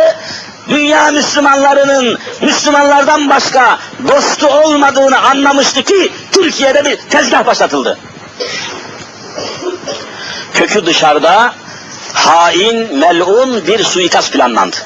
Dünya 0.68 1.10
Müslümanlarının 1.10 2.18
Müslümanlardan 2.40 3.30
başka 3.30 3.78
dostu 4.08 4.46
olmadığını 4.46 5.18
anlamıştı 5.20 5.82
ki 5.82 6.12
Türkiye'de 6.32 6.84
bir 6.84 6.96
tezgah 6.96 7.46
başlatıldı. 7.46 7.98
Kökü 10.54 10.86
dışarıda 10.86 11.54
hain, 12.14 12.98
melun 12.98 13.66
bir 13.66 13.84
suikast 13.84 14.32
planlandı. 14.32 14.76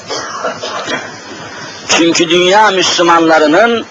Çünkü 1.88 2.30
dünya 2.30 2.70
Müslümanlarının 2.70 3.86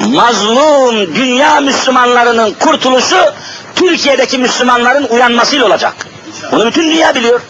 mazlum 0.00 1.14
dünya 1.14 1.60
Müslümanlarının 1.60 2.52
kurtuluşu 2.52 3.16
Türkiye'deki 3.76 4.38
Müslümanların 4.38 5.06
uyanmasıyla 5.10 5.66
olacak. 5.66 5.94
Bunu 6.52 6.66
bütün 6.66 6.90
dünya 6.90 7.14
biliyor. 7.14 7.40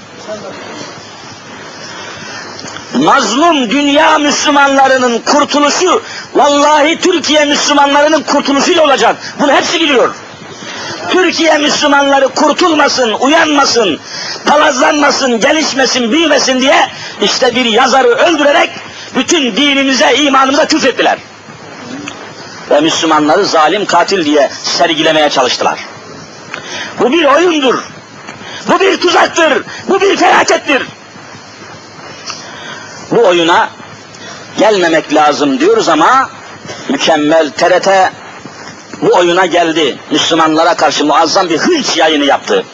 Mazlum 2.95 3.71
dünya 3.71 4.19
Müslümanlarının 4.19 5.19
kurtuluşu 5.19 6.03
vallahi 6.35 7.01
Türkiye 7.01 7.45
Müslümanlarının 7.45 8.23
kurtuluşuyla 8.23 8.85
olacak. 8.85 9.17
Bunu 9.41 9.53
hepsi 9.53 9.81
biliyor. 9.81 10.15
Türkiye 11.11 11.59
Müslümanları 11.59 12.29
kurtulmasın, 12.29 13.13
uyanmasın, 13.13 14.01
palazlanmasın, 14.47 15.41
gelişmesin, 15.41 16.13
büyümesin 16.13 16.61
diye 16.61 16.89
işte 17.23 17.55
bir 17.55 17.65
yazarı 17.65 18.09
öldürerek 18.09 18.71
bütün 19.15 19.57
dinimize, 19.57 20.15
imanımıza 20.15 20.67
küfrettiler. 20.67 21.19
Ve 22.71 22.81
Müslümanları 22.81 23.47
zalim 23.47 23.87
katil 23.87 24.25
diye 24.25 24.51
sergilemeye 24.63 25.31
çalıştılar. 25.31 25.79
Bu 27.01 27.13
bir 27.13 27.25
oyundur. 27.25 27.75
Bu 28.69 28.81
bir 28.81 29.01
tuzaktır. 29.01 29.63
Bu 29.89 30.01
bir 30.01 30.17
felakettir. 30.17 30.83
Bu 33.11 33.27
oyuna 33.27 33.71
gelmemek 34.59 35.15
lazım 35.15 35.61
diyoruz 35.61 35.89
ama 35.89 36.31
mükemmel 36.89 37.51
TRT 37.51 37.89
bu 39.03 39.17
oyuna 39.17 39.47
geldi. 39.47 39.99
Müslümanlara 40.11 40.75
karşı 40.75 41.05
muazzam 41.05 41.49
bir 41.49 41.59
hınç 41.59 41.97
yayını 41.97 42.25
yaptı. 42.25 42.65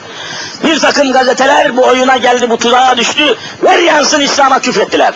Bir 0.64 0.79
takım 0.79 1.12
gazeteler 1.12 1.77
bu 1.77 1.87
oyuna 1.87 2.16
geldi, 2.16 2.51
bu 2.51 2.59
tuzağa 2.59 2.97
düştü. 2.97 3.37
Ver 3.62 3.79
yansın 3.79 4.20
İslam'a 4.20 4.61
küfrettiler. 4.61 5.14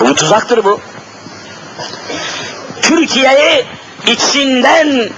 Bu 0.00 0.14
tuzaktır 0.14 0.64
bu. 0.64 0.80
Türkiye'yi 2.82 3.64
içinden 4.06 5.10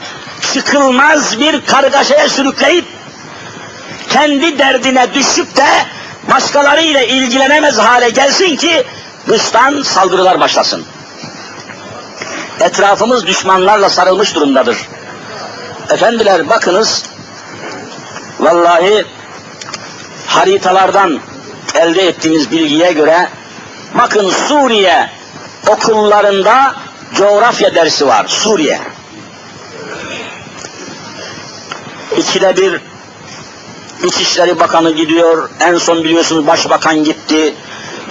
çıkılmaz 0.53 1.41
bir 1.41 1.67
kargaşaya 1.67 2.29
sürükleyip 2.29 2.85
kendi 4.11 4.59
derdine 4.59 5.15
düşüp 5.15 5.57
de 5.57 5.67
başkalarıyla 6.31 7.03
ilgilenemez 7.03 7.79
hale 7.79 8.11
gelsin 8.11 8.57
ki 8.57 8.85
dıştan 9.29 9.83
saldırılar 9.83 10.41
başlasın. 10.41 10.85
Etrafımız 12.61 13.27
düşmanlarla 13.27 13.91
sarılmış 13.91 14.35
durumdadır. 14.35 14.79
Efendiler 15.91 16.49
bakınız, 16.49 17.03
vallahi 18.41 19.05
haritalardan 20.27 21.21
elde 21.75 22.09
ettiğimiz 22.09 22.51
bilgiye 22.51 22.93
göre, 22.93 23.29
bakın 23.99 24.31
Suriye 24.31 25.11
okullarında 25.69 26.75
coğrafya 27.15 27.75
dersi 27.75 28.07
var, 28.07 28.27
Suriye. 28.29 28.81
İkide 32.17 32.57
bir 32.57 32.81
İçişleri 34.05 34.61
Bakanı 34.61 34.91
gidiyor, 34.91 35.51
en 35.61 35.79
son 35.79 36.05
biliyorsunuz 36.05 36.47
Başbakan 36.47 37.05
gitti. 37.05 37.55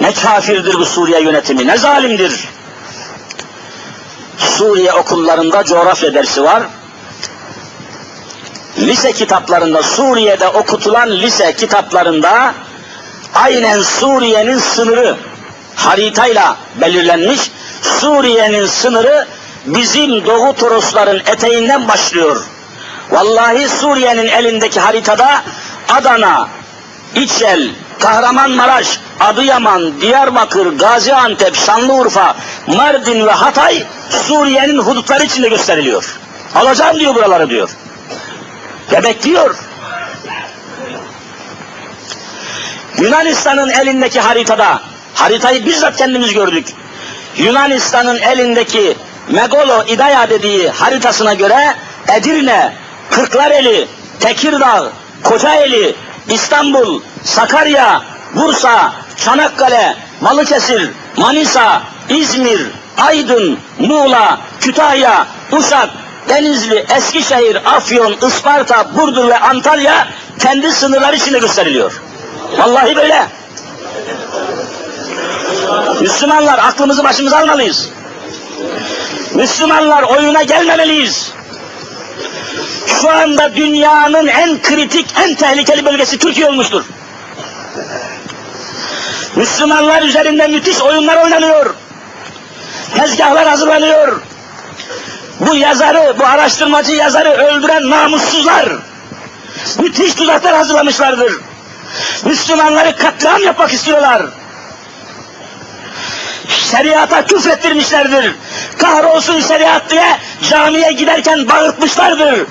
Ne 0.00 0.12
kafirdir 0.12 0.74
bu 0.74 0.84
Suriye 0.84 1.20
yönetimi, 1.22 1.66
ne 1.66 1.78
zalimdir. 1.78 2.48
Suriye 4.38 4.92
okullarında 4.92 5.64
coğrafya 5.64 6.14
dersi 6.14 6.42
var. 6.42 6.62
Lise 8.78 9.12
kitaplarında, 9.12 9.82
Suriye'de 9.82 10.48
okutulan 10.48 11.10
lise 11.10 11.52
kitaplarında 11.56 12.54
aynen 13.34 13.82
Suriye'nin 13.82 14.58
sınırı 14.58 15.16
haritayla 15.76 16.56
belirlenmiş. 16.80 17.50
Suriye'nin 17.82 18.66
sınırı 18.66 19.26
bizim 19.66 20.26
Doğu 20.26 20.54
Torosların 20.54 21.20
eteğinden 21.26 21.88
başlıyor. 21.88 22.44
Vallahi 23.10 23.68
Suriye'nin 23.68 24.26
elindeki 24.26 24.80
haritada 24.80 25.42
Adana, 25.88 26.48
İçel, 27.14 27.70
Kahramanmaraş, 28.00 29.00
Adıyaman, 29.20 30.00
Diyarbakır, 30.00 30.66
Gaziantep, 30.78 31.56
Şanlıurfa, 31.56 32.36
Mardin 32.66 33.26
ve 33.26 33.30
Hatay 33.30 33.84
Suriye'nin 34.10 34.78
hudutları 34.78 35.24
içinde 35.24 35.48
gösteriliyor. 35.48 36.18
Alacağım 36.54 37.00
diyor 37.00 37.14
buraları 37.14 37.50
diyor. 37.50 37.70
Ve 38.92 39.02
bekliyor. 39.04 39.56
Yunanistan'ın 42.98 43.68
elindeki 43.68 44.20
haritada, 44.20 44.80
haritayı 45.14 45.66
bizzat 45.66 45.96
kendimiz 45.96 46.32
gördük. 46.32 46.66
Yunanistan'ın 47.36 48.18
elindeki 48.18 48.96
Megolo 49.28 49.84
İdaya 49.88 50.30
dediği 50.30 50.70
haritasına 50.70 51.34
göre 51.34 51.74
Edirne, 52.08 52.72
Kırklareli, 53.10 53.88
Tekirdağ, 54.20 54.92
Kocaeli, 55.22 55.94
İstanbul, 56.28 57.00
Sakarya, 57.24 58.02
Bursa, 58.34 58.92
Çanakkale, 59.16 59.96
Balıkesir, 60.20 60.90
Manisa, 61.16 61.82
İzmir, 62.08 62.60
Aydın, 62.98 63.58
Muğla, 63.78 64.38
Kütahya, 64.60 65.26
Uşak, 65.52 65.90
Denizli, 66.28 66.86
Eskişehir, 66.96 67.76
Afyon, 67.76 68.16
Isparta, 68.26 68.96
Burdur 68.96 69.28
ve 69.28 69.38
Antalya 69.38 70.08
kendi 70.38 70.72
sınırları 70.72 71.16
içinde 71.16 71.38
gösteriliyor. 71.38 72.00
Vallahi 72.58 72.96
böyle. 72.96 73.26
Müslümanlar 76.00 76.58
aklımızı 76.58 77.04
başımıza 77.04 77.38
almalıyız. 77.38 77.88
Müslümanlar 79.34 80.02
oyuna 80.02 80.42
gelmemeliyiz. 80.42 81.32
Şu 82.86 83.10
anda 83.10 83.56
dünyanın 83.56 84.26
en 84.26 84.62
kritik, 84.62 85.06
en 85.24 85.34
tehlikeli 85.34 85.84
bölgesi 85.84 86.18
Türkiye 86.18 86.46
olmuştur. 86.46 86.84
Müslümanlar 89.36 90.02
üzerinde 90.02 90.46
müthiş 90.46 90.82
oyunlar 90.82 91.24
oynanıyor. 91.24 91.74
Tezgahlar 92.96 93.48
hazırlanıyor. 93.48 94.20
Bu 95.40 95.56
yazarı, 95.56 96.16
bu 96.18 96.24
araştırmacı 96.26 96.92
yazarı 96.92 97.30
öldüren 97.30 97.90
namussuzlar 97.90 98.68
müthiş 99.78 100.14
tuzaklar 100.14 100.56
hazırlamışlardır. 100.56 101.32
Müslümanları 102.24 102.96
katliam 102.96 103.42
yapmak 103.42 103.72
istiyorlar. 103.72 104.22
Şeriata 106.48 107.26
küfrettirmişlerdir. 107.26 108.34
Kahrolsun 108.78 109.40
şeriat 109.40 109.90
diye 109.90 110.18
camiye 110.50 110.92
giderken 110.92 111.48
bağırtmışlardır. 111.48 112.46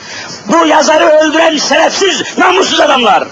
Bu 0.47 0.67
yazarı 0.67 1.05
öldüren 1.05 1.57
şerefsiz, 1.57 2.37
namussuz 2.37 2.79
adamlar. 2.79 3.23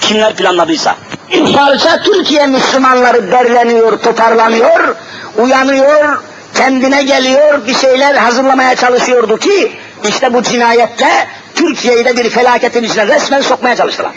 Kimler 0.00 0.34
planladıysa. 0.34 0.96
Bir 1.32 1.52
parça 1.52 2.02
Türkiye 2.02 2.46
Müslümanları 2.46 3.32
derleniyor, 3.32 3.98
toparlanıyor, 3.98 4.96
uyanıyor, 5.38 6.22
kendine 6.54 7.02
geliyor, 7.02 7.66
bir 7.66 7.74
şeyler 7.74 8.14
hazırlamaya 8.14 8.76
çalışıyordu 8.76 9.38
ki, 9.38 9.72
işte 10.08 10.34
bu 10.34 10.42
cinayette 10.42 11.26
Türkiye'yi 11.54 12.04
de 12.04 12.16
bir 12.16 12.30
felaketin 12.30 12.82
içine 12.82 13.06
resmen 13.06 13.40
sokmaya 13.40 13.76
çalıştılar. 13.76 14.12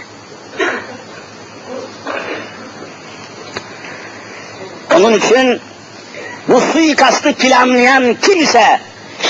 Onun 5.01 5.17
için 5.17 5.59
bu 6.47 6.61
suikastı 6.61 7.33
planlayan 7.33 8.15
kimse 8.21 8.79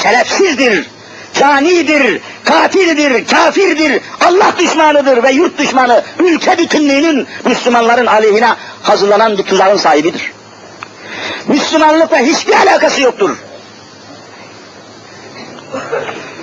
şerefsizdir, 0.03 0.89
canidir, 1.33 2.21
katildir, 2.45 3.27
kafirdir, 3.27 4.01
Allah 4.25 4.53
düşmanıdır 4.59 5.23
ve 5.23 5.31
yurt 5.31 5.57
düşmanı, 5.57 6.03
ülke 6.19 6.57
bütünlüğünün 6.57 7.27
Müslümanların 7.45 8.05
aleyhine 8.05 8.49
hazırlanan 8.81 9.37
bir 9.37 9.43
tuzağın 9.43 9.77
sahibidir. 9.77 10.31
Müslümanlıkla 11.47 12.17
hiçbir 12.17 12.53
alakası 12.53 13.01
yoktur. 13.01 13.37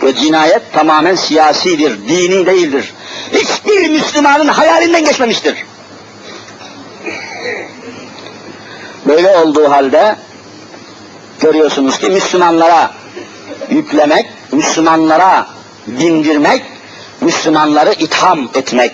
Ve 0.02 0.14
cinayet 0.14 0.72
tamamen 0.72 1.14
siyasidir, 1.14 2.08
dini 2.08 2.46
değildir. 2.46 2.94
Hiçbir 3.32 3.88
Müslümanın 3.88 4.48
hayalinden 4.48 5.04
geçmemiştir. 5.04 5.54
Böyle 9.06 9.38
olduğu 9.38 9.70
halde 9.70 10.16
görüyorsunuz 11.40 11.98
ki 11.98 12.10
Müslümanlara 12.10 12.90
yüklemek, 13.70 14.26
Müslümanlara 14.52 15.46
bindirmek, 15.86 16.62
Müslümanları 17.20 17.92
itham 17.92 18.48
etmek 18.54 18.92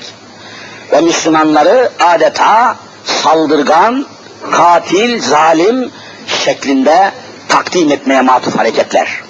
ve 0.93 1.01
Müslümanları 1.01 1.91
adeta 2.01 2.77
saldırgan, 3.05 4.07
katil, 4.51 5.23
zalim 5.23 5.91
şeklinde 6.27 7.13
takdim 7.49 7.93
etmeye 7.93 8.21
matuf 8.21 8.59
hareketler. 8.59 9.21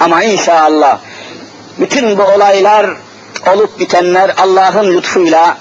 Ama 0.00 0.22
inşallah 0.22 0.98
bütün 1.78 2.18
bu 2.18 2.22
olaylar 2.22 2.90
olup 3.54 3.80
bitenler 3.80 4.34
Allah'ın 4.38 4.92
lütfuyla 4.96 5.56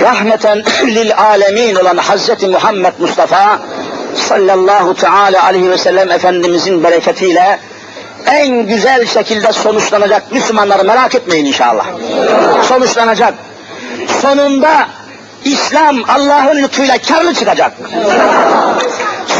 rahmeten 0.00 0.62
lil 0.86 1.12
alemin 1.16 1.74
olan 1.74 1.96
Hazreti 1.96 2.46
Muhammed 2.46 2.92
Mustafa 2.98 3.60
sallallahu 4.14 4.94
teala 4.94 5.44
aleyhi 5.44 5.70
ve 5.70 5.78
sellem 5.78 6.10
Efendimizin 6.10 6.84
bereketiyle 6.84 7.58
en 8.26 8.66
güzel 8.66 9.06
şekilde 9.06 9.52
sonuçlanacak 9.52 10.32
Müslümanları 10.32 10.84
merak 10.84 11.14
etmeyin 11.14 11.44
inşallah. 11.44 11.86
Sonuçlanacak. 12.62 13.34
Sonunda 14.22 14.86
İslam 15.44 15.96
Allah'ın 16.08 16.62
lütfuyla 16.62 16.98
karlı 16.98 17.34
çıkacak. 17.34 17.72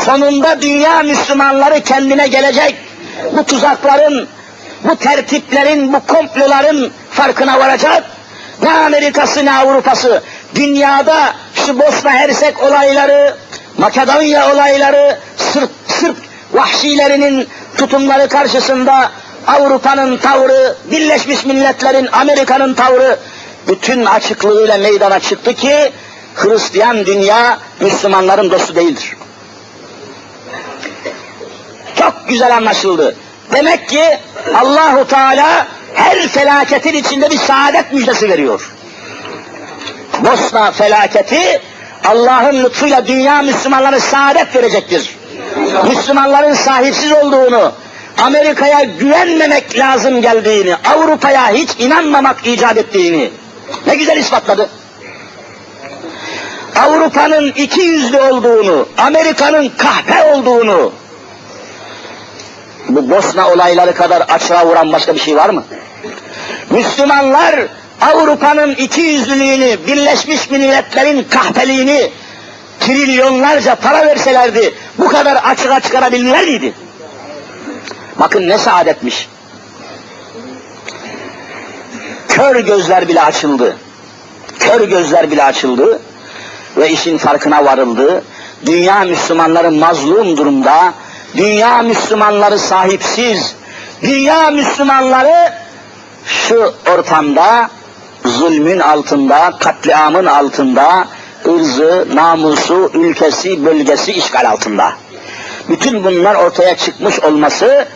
Sonunda 0.05 0.63
dünya 0.63 1.03
Müslümanları 1.03 1.81
kendine 1.81 2.27
gelecek. 2.29 2.77
Bu 3.33 3.45
tuzakların, 3.45 4.29
bu 4.85 4.97
tertiplerin, 4.97 5.93
bu 5.93 6.01
komploların 6.07 6.93
farkına 7.11 7.59
varacak. 7.59 8.05
Ne 8.63 8.73
Amerika'sı 8.73 9.45
ne 9.45 9.53
Avrupa'sı. 9.53 10.23
Dünyada 10.55 11.35
şu 11.55 11.79
Bosna 11.79 12.11
Hersek 12.11 12.63
olayları, 12.63 13.37
Makedonya 13.79 14.53
olayları, 14.55 15.19
Sırp, 15.37 15.71
Sırp 15.89 16.17
vahşilerinin 16.53 17.49
tutumları 17.77 18.29
karşısında 18.29 19.11
Avrupa'nın 19.47 20.17
tavrı, 20.17 20.77
Birleşmiş 20.91 21.45
Milletler'in, 21.45 22.09
Amerika'nın 22.13 22.75
tavrı 22.75 23.19
bütün 23.69 24.05
açıklığıyla 24.05 24.79
meydana 24.79 25.21
çıktı 25.21 25.55
ki 25.55 25.93
Hristiyan 26.35 27.07
dünya 27.07 27.59
Müslümanların 27.81 28.51
dostu 28.51 28.77
değildir. 28.77 29.17
Çok 31.99 32.29
güzel 32.29 32.57
anlaşıldı. 32.57 33.17
Demek 33.53 33.89
ki 33.89 34.19
Allahu 34.55 35.09
Teala 35.09 35.67
her 35.95 36.29
felaketin 36.29 36.95
içinde 36.95 37.31
bir 37.31 37.39
saadet 37.39 37.93
müjdesi 37.93 38.29
veriyor. 38.29 38.73
Bosna 40.21 40.71
felaketi 40.71 41.61
Allah'ın 42.05 42.65
lütfuyla 42.65 43.07
dünya 43.07 43.43
Müslümanlara 43.43 44.01
saadet 44.01 44.57
verecektir. 44.57 45.17
Müslümanların 45.89 46.55
sahipsiz 46.55 47.13
olduğunu, 47.13 47.73
Amerika'ya 48.19 48.83
güvenmemek 48.83 49.79
lazım 49.79 50.23
geldiğini, 50.23 50.77
Avrupa'ya 50.95 51.49
hiç 51.49 51.71
inanmamak 51.79 52.47
icap 52.47 52.79
ettiğini 52.79 53.31
ne 53.87 53.95
güzel 53.95 54.17
ispatladı. 54.17 54.71
Avrupa'nın 56.77 57.53
iki 57.57 57.81
yüzlü 57.81 58.21
olduğunu, 58.21 58.89
Amerika'nın 58.99 59.69
kahpe 59.69 60.33
olduğunu, 60.33 60.93
bu 62.89 63.11
Bosna 63.11 63.51
olayları 63.51 63.95
kadar 63.95 64.21
açığa 64.21 64.67
vuran 64.67 64.93
başka 64.93 65.15
bir 65.15 65.21
şey 65.21 65.37
var 65.37 65.49
mı? 65.51 65.65
Müslümanlar 66.71 67.55
Avrupa'nın 68.01 68.75
iki 68.75 69.01
yüzlülüğünü, 69.01 69.87
Birleşmiş 69.87 70.51
Milletler'in 70.51 71.25
kahpeliğini 71.31 72.11
trilyonlarca 72.81 73.75
para 73.75 74.07
verselerdi 74.07 74.75
bu 74.99 75.09
kadar 75.09 75.37
açığa 75.37 75.81
çıkarabilirler 75.81 76.45
miydi? 76.45 76.73
Bakın 78.19 78.49
ne 78.49 78.59
saadetmiş. 78.59 79.29
Kör 82.29 82.57
gözler 82.57 83.09
bile 83.09 83.23
açıldı. 83.23 83.77
Kör 84.59 84.89
gözler 84.89 85.31
bile 85.31 85.45
açıldı 85.45 86.01
ve 86.77 86.91
işin 86.91 87.19
farkına 87.19 87.65
varıldı. 87.65 88.25
Dünya 88.67 89.01
Müslümanları 89.01 89.71
mazlum 89.71 90.37
durumda, 90.37 90.95
dünya 91.37 91.83
Müslümanları 91.83 92.59
sahipsiz, 92.59 93.55
dünya 94.03 94.51
Müslümanları 94.51 95.53
şu 96.25 96.75
ortamda 96.95 97.71
zulmün 98.25 98.79
altında, 98.79 99.53
katliamın 99.61 100.27
altında, 100.27 101.09
ırzı, 101.47 102.07
namusu, 102.15 102.91
ülkesi, 102.95 103.65
bölgesi 103.65 104.13
işgal 104.13 104.51
altında. 104.51 104.93
Bütün 105.69 106.05
bunlar 106.05 106.35
ortaya 106.35 106.77
çıkmış 106.77 107.21
olması 107.21 107.89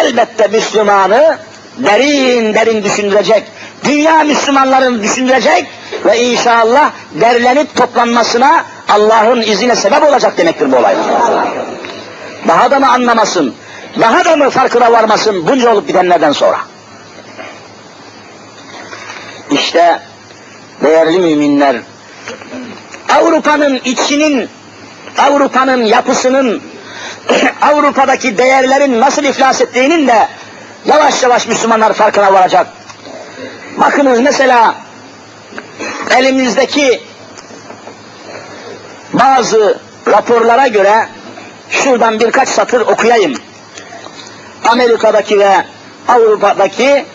elbette 0.00 0.48
Müslümanı 0.48 1.38
derin 1.78 2.54
derin 2.54 2.84
düşündürecek, 2.84 3.44
dünya 3.84 4.24
Müslümanların 4.24 5.02
düşündürecek 5.02 5.66
ve 6.04 6.20
inşallah 6.20 6.90
derlenip 7.20 7.76
toplanmasına 7.76 8.64
Allah'ın 8.88 9.42
izine 9.42 9.76
sebep 9.76 10.02
olacak 10.02 10.38
demektir 10.38 10.72
bu 10.72 10.76
olay. 10.76 10.96
Daha 12.48 12.70
da 12.70 12.78
mı 12.80 12.88
anlamasın, 12.88 13.54
daha 14.00 14.24
da 14.24 14.36
mı 14.36 14.50
farkına 14.50 14.92
varmasın 14.92 15.48
bunca 15.48 15.72
olup 15.72 15.88
bitenlerden 15.88 16.32
sonra? 16.32 16.71
İşte 19.54 20.00
değerli 20.82 21.18
müminler, 21.18 21.76
Avrupa'nın 23.08 23.80
içinin, 23.84 24.48
Avrupa'nın 25.18 25.84
yapısının, 25.84 26.62
Avrupa'daki 27.62 28.38
değerlerin 28.38 29.00
nasıl 29.00 29.24
iflas 29.24 29.60
ettiğinin 29.60 30.08
de 30.08 30.28
yavaş 30.86 31.22
yavaş 31.22 31.48
Müslümanlar 31.48 31.92
farkına 31.92 32.32
varacak. 32.32 32.66
Bakınız 33.76 34.20
mesela 34.20 34.74
elimizdeki 36.10 37.00
bazı 39.12 39.78
raporlara 40.08 40.66
göre 40.66 41.08
şuradan 41.70 42.20
birkaç 42.20 42.48
satır 42.48 42.80
okuyayım. 42.80 43.34
Amerika'daki 44.64 45.38
ve 45.38 45.64
Avrupa'daki 46.08 47.06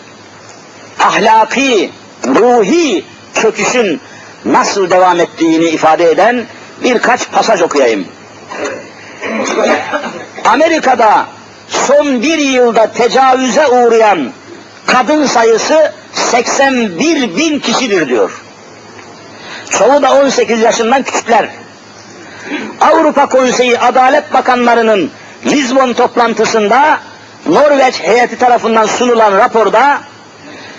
ahlaki, 1.00 1.90
ruhi 2.34 3.04
çöküşün 3.34 4.00
nasıl 4.44 4.90
devam 4.90 5.20
ettiğini 5.20 5.64
ifade 5.64 6.10
eden 6.10 6.44
birkaç 6.84 7.30
pasaj 7.30 7.62
okuyayım. 7.62 8.08
Amerika'da 10.44 11.26
son 11.68 12.22
bir 12.22 12.38
yılda 12.38 12.92
tecavüze 12.92 13.66
uğrayan 13.66 14.32
kadın 14.86 15.26
sayısı 15.26 15.92
81 16.12 17.36
bin 17.36 17.58
kişidir 17.58 18.08
diyor. 18.08 18.42
Çoğu 19.70 20.02
da 20.02 20.14
18 20.14 20.60
yaşından 20.60 21.02
küçükler. 21.02 21.48
Avrupa 22.80 23.26
Konseyi 23.28 23.78
Adalet 23.78 24.32
Bakanlarının 24.32 25.10
Lisbon 25.46 25.92
toplantısında 25.92 26.98
Norveç 27.46 28.00
heyeti 28.00 28.38
tarafından 28.38 28.86
sunulan 28.86 29.32
raporda 29.38 30.00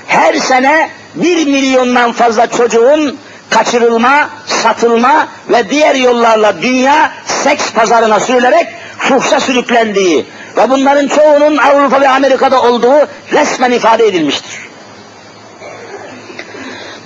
her 0.08 0.34
sene 0.34 0.89
bir 1.24 1.47
milyondan 1.47 2.11
fazla 2.11 2.47
çocuğun 2.47 3.17
kaçırılma, 3.49 4.30
satılma 4.45 5.28
ve 5.49 5.70
diğer 5.70 5.95
yollarla 5.95 6.61
dünya 6.61 7.11
seks 7.26 7.72
pazarına 7.72 8.20
sürülerek 8.20 8.67
fuhşa 8.97 9.39
sürüklendiği 9.39 10.26
ve 10.57 10.70
bunların 10.70 11.07
çoğunun 11.07 11.57
Avrupa 11.57 12.01
ve 12.01 12.09
Amerika'da 12.09 12.61
olduğu 12.61 13.07
resmen 13.32 13.72
ifade 13.72 14.05
edilmiştir. 14.05 14.59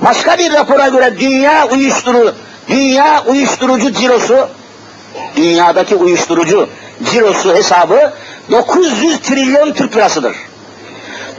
Başka 0.02 0.38
bir 0.38 0.54
rapora 0.54 0.88
göre 0.88 1.20
dünya 1.20 1.68
uyuşturu, 1.68 2.36
dünya 2.70 3.24
uyuşturucu 3.28 3.94
cirosu, 3.94 4.48
dünyadaki 5.36 5.96
uyuşturucu 5.96 6.70
cirosu 7.12 7.56
hesabı 7.56 8.14
900 8.52 9.20
trilyon 9.20 9.72
Türk 9.72 9.96
lirasıdır. 9.96 10.36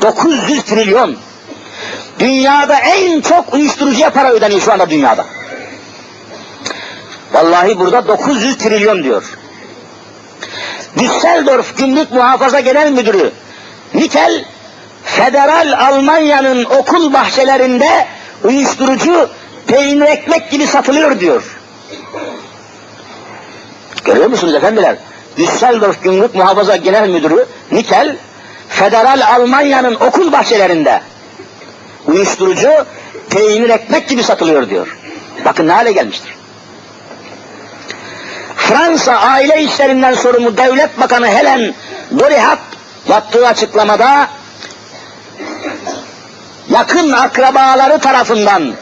900 0.03 0.63
trilyon. 0.63 1.17
Dünyada 2.19 2.79
en 2.79 3.21
çok 3.21 3.55
uyuşturucuya 3.55 4.11
para 4.11 4.31
ödeniyor 4.31 4.61
şu 4.61 4.73
anda 4.73 4.91
dünyada. 4.91 5.27
Vallahi 7.33 7.79
burada 7.79 8.09
900 8.09 8.59
trilyon 8.59 9.05
diyor. 9.05 9.39
Düsseldorf 10.99 11.77
Gümrük 11.77 12.11
Muhafaza 12.11 12.61
Genel 12.61 12.93
Müdürü 12.93 13.33
Nikel, 13.95 14.45
Federal 15.05 15.73
Almanya'nın 15.87 16.65
okul 16.65 17.13
bahçelerinde 17.13 18.07
uyuşturucu 18.45 19.31
peynir 19.67 20.07
ekmek 20.07 20.51
gibi 20.51 20.67
satılıyor 20.67 21.21
diyor. 21.21 21.59
Görüyor 24.05 24.27
musunuz 24.27 24.55
efendiler? 24.55 24.97
Düsseldorf 25.37 26.03
Gümrük 26.03 26.35
Muhafaza 26.35 26.77
Genel 26.77 27.09
Müdürü 27.09 27.47
Nikel, 27.73 28.17
Federal 28.69 29.21
Almanya'nın 29.35 29.95
okul 29.95 30.33
bahçelerinde 30.33 31.01
uyuşturucu 32.07 32.71
peynir 33.31 33.71
ekmek 33.71 34.09
gibi 34.09 34.23
satılıyor 34.23 34.71
diyor. 34.71 34.97
Bakın 35.45 35.69
ne 35.69 35.73
hale 35.73 35.93
gelmiştir. 35.93 36.35
Fransa 38.57 39.13
Aile 39.13 39.63
İşlerinden 39.63 40.15
sorumlu 40.15 40.57
Devlet 40.57 41.01
Bakanı 41.01 41.27
Helen 41.27 41.75
Dorihat 42.19 42.59
yaptığı 43.09 43.47
açıklamada 43.47 44.29
yakın 46.71 47.13
akrabaları 47.13 47.99
tarafından 47.99 48.75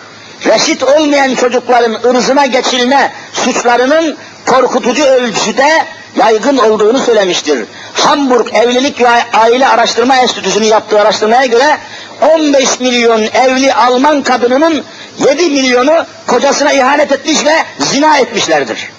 reşit 0.47 0.83
olmayan 0.83 1.35
çocukların 1.35 2.11
ırzına 2.11 2.47
geçilme 2.47 3.13
suçlarının 3.33 4.17
korkutucu 4.47 5.05
ölçüde 5.05 5.85
yaygın 6.17 6.59
olduğunu 6.59 6.99
söylemiştir. 6.99 7.65
Hamburg 7.95 8.55
Evlilik 8.55 9.01
ve 9.01 9.09
Aile 9.33 9.69
Araştırma 9.69 10.17
Enstitüsü'nün 10.17 10.67
yaptığı 10.67 11.01
araştırmaya 11.01 11.47
göre 11.47 11.79
15 12.23 12.81
milyon 12.81 13.23
evli 13.23 13.75
Alman 13.75 14.23
kadınının 14.23 14.85
7 15.19 15.51
milyonu 15.51 16.07
kocasına 16.27 16.73
ihanet 16.73 17.13
etmiş 17.13 17.45
ve 17.45 17.55
zina 17.79 18.19
etmişlerdir. 18.19 18.91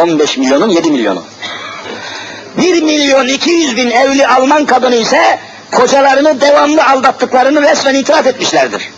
15 0.00 0.38
milyonun 0.38 0.68
7 0.68 0.90
milyonu. 0.90 1.24
1 2.56 2.82
milyon 2.82 3.28
200 3.28 3.76
bin 3.76 3.90
evli 3.90 4.26
Alman 4.26 4.66
kadını 4.66 4.96
ise 4.96 5.38
kocalarını 5.72 6.40
devamlı 6.40 6.84
aldattıklarını 6.84 7.62
resmen 7.62 7.94
itiraf 7.94 8.26
etmişlerdir. 8.26 8.90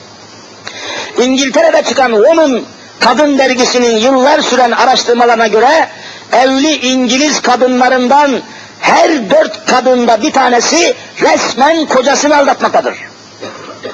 İngiltere'de 1.18 1.82
çıkan 1.82 2.12
Woman 2.12 2.62
Kadın 3.00 3.38
Dergisi'nin 3.38 3.96
yıllar 3.96 4.40
süren 4.40 4.70
araştırmalarına 4.70 5.46
göre 5.46 5.88
evli 6.32 6.76
İngiliz 6.76 7.40
kadınlarından 7.40 8.40
her 8.84 9.30
dört 9.30 9.66
kadında 9.66 10.22
bir 10.22 10.32
tanesi 10.32 10.94
resmen 11.22 11.86
kocasını 11.86 12.36
aldatmaktadır. 12.36 12.98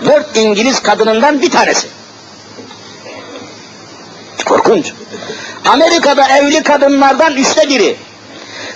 Dört 0.05 0.36
İngiliz 0.36 0.82
kadınından 0.82 1.43
bir 1.43 1.51
tanesi. 1.51 1.88
Korkunç. 4.45 4.93
Amerika'da 5.68 6.28
evli 6.38 6.62
kadınlardan 6.62 7.36
üçte 7.36 7.68
biri, 7.68 7.97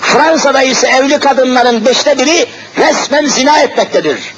Fransa'da 0.00 0.62
ise 0.62 0.88
evli 0.88 1.18
kadınların 1.18 1.84
beşte 1.84 2.18
biri 2.18 2.46
resmen 2.78 3.26
zina 3.26 3.58
etmektedir. 3.58 4.34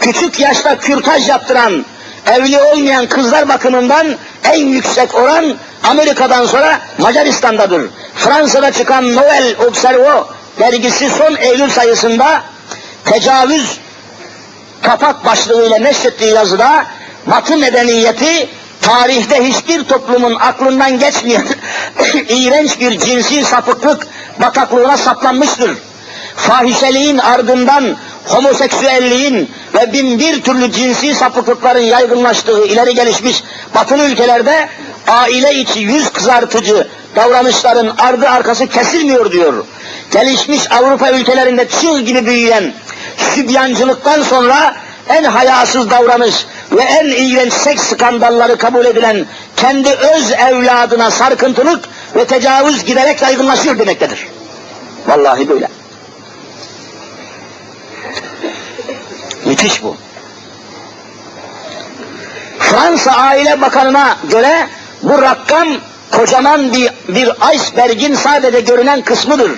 Küçük 0.00 0.40
yaşta 0.40 0.78
kürtaj 0.78 1.28
yaptıran, 1.28 1.84
evli 2.26 2.62
olmayan 2.62 3.06
kızlar 3.06 3.48
bakımından 3.48 4.06
en 4.44 4.66
yüksek 4.66 5.14
oran 5.14 5.56
Amerika'dan 5.84 6.46
sonra 6.46 6.80
Macaristan'dadır. 6.98 7.90
Fransa'da 8.14 8.72
çıkan 8.72 9.14
Noel 9.14 9.56
Observo 9.68 10.36
dergisi 10.58 11.10
son 11.10 11.36
Eylül 11.36 11.70
sayısında 11.70 12.42
tecavüz 13.04 13.78
kapak 14.82 15.24
başlığıyla 15.24 15.78
neşrettiği 15.78 16.34
yazıda 16.34 16.86
Batı 17.26 17.56
medeniyeti 17.56 18.48
tarihte 18.82 19.48
hiçbir 19.48 19.84
toplumun 19.84 20.34
aklından 20.34 20.98
geçmeyen 20.98 21.46
iğrenç 22.28 22.80
bir 22.80 22.98
cinsi 22.98 23.44
sapıklık 23.44 24.06
bataklığına 24.40 24.96
saplanmıştır. 24.96 25.70
Fahişeliğin 26.36 27.18
ardından 27.18 27.96
homoseksüelliğin 28.24 29.50
ve 29.74 29.92
bin 29.92 30.18
bir 30.18 30.42
türlü 30.42 30.72
cinsi 30.72 31.14
sapıklıkların 31.14 31.80
yaygınlaştığı 31.80 32.66
ileri 32.66 32.94
gelişmiş 32.94 33.44
batılı 33.74 34.04
ülkelerde 34.04 34.68
aile 35.08 35.54
içi 35.54 35.80
yüz 35.80 36.10
kızartıcı 36.10 36.88
davranışların 37.16 37.94
ardı 37.98 38.28
arkası 38.28 38.66
kesilmiyor 38.66 39.32
diyor. 39.32 39.64
Gelişmiş 40.10 40.72
Avrupa 40.72 41.10
ülkelerinde 41.10 41.68
çığ 41.68 42.00
gibi 42.00 42.26
büyüyen 42.26 42.72
sübyancılıktan 43.16 44.22
sonra 44.22 44.76
en 45.08 45.24
hayasız 45.24 45.90
davranış 45.90 46.46
ve 46.72 46.82
en 46.82 47.06
iğrenç 47.06 47.52
seks 47.52 47.82
skandalları 47.82 48.58
kabul 48.58 48.84
edilen 48.84 49.26
kendi 49.56 49.90
öz 49.90 50.32
evladına 50.32 51.10
sarkıntılık 51.10 51.84
ve 52.16 52.24
tecavüz 52.24 52.84
giderek 52.84 53.22
yaygınlaşıyor 53.22 53.78
demektedir. 53.78 54.26
Vallahi 55.06 55.48
böyle. 55.48 55.68
Müthiş 59.44 59.82
bu. 59.82 59.96
Fransa 62.58 63.12
Aile 63.12 63.60
Bakanı'na 63.60 64.16
göre 64.30 64.68
bu 65.02 65.22
rakam 65.22 65.68
kocaman 66.10 66.72
bir, 66.72 66.90
bir 67.08 67.30
iceberg'in 67.54 68.14
sadece 68.14 68.60
görünen 68.60 69.02
kısmıdır. 69.02 69.52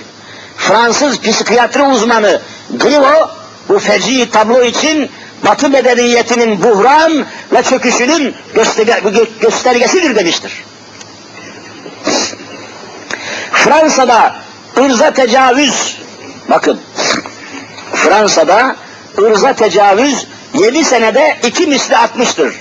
Fransız 0.57 1.21
psikiyatri 1.21 1.83
uzmanı 1.83 2.41
Grivo 2.69 3.29
bu 3.69 3.79
feci 3.79 4.31
tablo 4.31 4.63
için 4.63 5.11
Batı 5.45 5.69
medeniyetinin 5.69 6.63
buhran 6.63 7.25
ve 7.53 7.63
çöküşünün 7.63 8.35
göstergesidir 9.41 10.15
demiştir. 10.15 10.63
Fransa'da 13.51 14.35
ırza 14.77 15.11
tecavüz, 15.11 15.97
bakın, 16.49 16.79
Fransa'da 17.93 18.75
ırza 19.17 19.53
tecavüz 19.53 20.27
yedi 20.53 20.83
senede 20.83 21.37
iki 21.43 21.67
misli 21.67 21.97
artmıştır. 21.97 22.55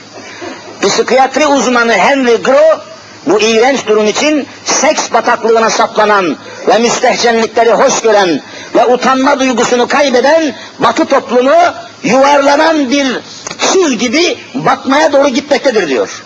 Psikiyatri 0.82 1.46
uzmanı 1.46 1.92
Henry 1.92 2.42
Gros, 2.42 2.78
bu 3.26 3.40
iğrenç 3.40 3.86
durum 3.86 4.06
için 4.06 4.46
seks 4.64 5.12
bataklığına 5.12 5.70
saplanan 5.70 6.36
ve 6.68 6.78
müstehcenlikleri 6.78 7.72
hoş 7.72 8.00
gören 8.00 8.40
ve 8.74 8.86
utanma 8.86 9.40
duygusunu 9.40 9.88
kaybeden 9.88 10.54
batı 10.78 11.04
toplumu 11.04 11.56
yuvarlanan 12.02 12.90
bir 12.90 13.20
su 13.58 13.94
gibi 13.94 14.38
batmaya 14.54 15.12
doğru 15.12 15.28
gitmektedir 15.28 15.88
diyor. 15.88 16.24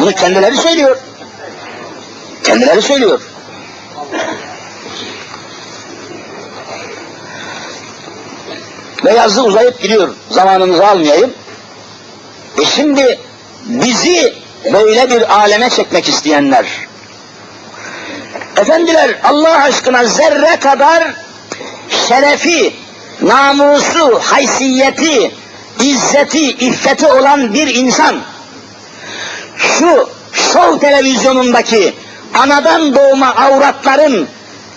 Bunu 0.00 0.12
kendileri 0.12 0.56
söylüyor. 0.56 0.98
Kendileri 2.44 2.82
söylüyor. 2.82 3.20
Ve 9.04 9.12
yazı 9.12 9.42
uzayıp 9.42 9.82
gidiyor. 9.82 10.14
Zamanınızı 10.30 10.86
almayayım. 10.86 11.32
E 12.62 12.64
şimdi 12.64 13.18
bizi 13.64 14.41
böyle 14.64 15.10
bir 15.10 15.38
aleme 15.38 15.70
çekmek 15.70 16.08
isteyenler, 16.08 16.66
efendiler 18.56 19.18
Allah 19.24 19.62
aşkına 19.62 20.04
zerre 20.04 20.56
kadar 20.56 21.04
şerefi, 22.08 22.74
namusu, 23.22 24.20
haysiyeti, 24.22 25.34
izzeti, 25.80 26.50
iffeti 26.50 27.06
olan 27.06 27.54
bir 27.54 27.74
insan, 27.74 28.20
şu 29.56 30.08
şov 30.32 30.78
televizyonundaki 30.78 31.94
anadan 32.34 32.94
doğma 32.94 33.34
avratların 33.34 34.28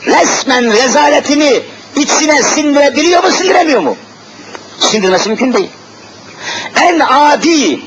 resmen 0.05 0.73
rezaletini 0.73 1.61
içine 1.95 2.43
sindirebiliyor 2.43 3.23
mu, 3.23 3.31
sindiremiyor 3.31 3.81
mu? 3.81 3.97
Sindirmesi 4.79 5.29
mümkün 5.29 5.53
değil. 5.53 5.69
En 6.81 6.99
adi, 6.99 7.79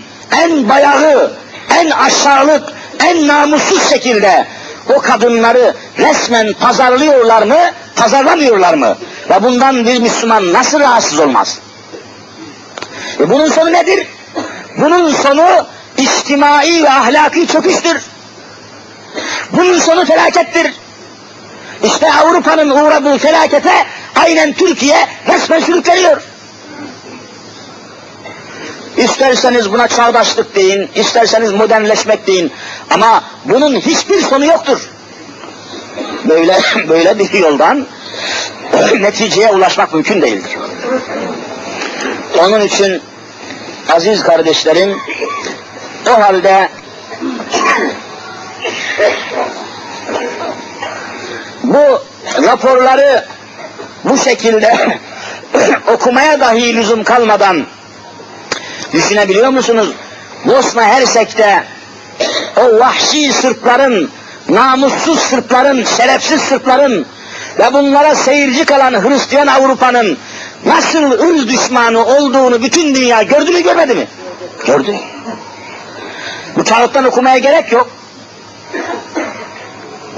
en 0.43 0.69
bayağı, 0.69 1.33
en 1.75 1.91
aşağılık, 1.91 2.73
en 3.05 3.27
namussuz 3.27 3.91
şekilde 3.91 4.47
o 4.95 5.01
kadınları 5.01 5.75
resmen 5.99 6.53
pazarlıyorlar 6.53 7.43
mı, 7.43 7.59
pazarlamıyorlar 7.97 8.75
mı? 8.75 8.97
Ve 9.31 9.43
bundan 9.43 9.87
bir 9.87 10.01
Müslüman 10.01 10.53
nasıl 10.53 10.81
rahatsız 10.81 11.19
olmaz? 11.19 11.59
E 13.21 13.31
bunun 13.31 13.49
sonu 13.49 13.73
nedir? 13.73 14.07
Bunun 14.77 15.13
sonu 15.13 15.67
içtimai 15.97 16.83
ve 16.83 16.91
ahlaki 16.91 17.47
çöküştür. 17.47 18.03
Bunun 19.53 19.79
sonu 19.79 20.05
felakettir. 20.05 20.73
İşte 21.85 22.13
Avrupa'nın 22.13 22.71
uğradığı 22.71 23.19
felakete 23.19 23.87
aynen 24.17 24.53
Türkiye 24.53 25.09
resmen 25.29 25.61
sürükleniyor. 25.61 26.23
İsterseniz 28.99 29.73
buna 29.73 29.89
çağdaşlık 29.89 30.55
deyin, 30.55 30.89
isterseniz 30.95 31.53
modernleşmek 31.53 32.27
deyin. 32.27 32.53
Ama 32.91 33.25
bunun 33.45 33.81
hiçbir 33.81 34.21
sonu 34.21 34.45
yoktur. 34.47 34.89
Böyle 36.29 36.59
böyle 36.89 37.19
bir 37.19 37.33
yoldan 37.33 37.87
neticeye 39.01 39.49
ulaşmak 39.49 39.95
mümkün 39.95 40.23
değildir. 40.23 40.51
Onun 42.39 42.61
için 42.61 43.03
aziz 43.89 44.23
kardeşlerim 44.23 44.99
o 46.09 46.21
halde 46.21 46.69
bu 51.63 52.03
raporları 52.47 53.25
bu 54.05 54.19
şekilde 54.19 54.99
okumaya 55.95 56.41
dahi 56.41 56.77
lüzum 56.77 57.05
kalmadan 57.05 57.67
Düşünebiliyor 58.93 59.49
musunuz? 59.49 59.89
Bosna 60.45 60.85
Hersek'te 60.85 61.65
o 62.57 62.79
vahşi 62.79 63.33
Sırpların, 63.33 64.11
namussuz 64.49 65.21
Sırpların, 65.21 65.85
şerefsiz 65.85 66.43
Sırpların 66.43 67.07
ve 67.59 67.73
bunlara 67.73 68.15
seyirci 68.15 68.65
kalan 68.65 68.93
Hristiyan 68.93 69.47
Avrupa'nın 69.47 70.19
nasıl 70.67 71.11
ırz 71.11 71.49
düşmanı 71.49 72.07
olduğunu 72.07 72.63
bütün 72.63 72.95
dünya 72.95 73.23
gördü 73.23 73.53
mü 73.53 73.63
görmedi 73.63 73.95
mi? 73.95 74.07
Gördü. 74.67 74.95
Bu 76.57 76.65
kağıttan 76.65 77.05
okumaya 77.05 77.39
gerek 77.39 77.73
yok. 77.73 77.89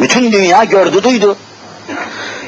Bütün 0.01 0.33
dünya 0.33 0.65
gördü 0.65 1.03
duydu. 1.03 1.37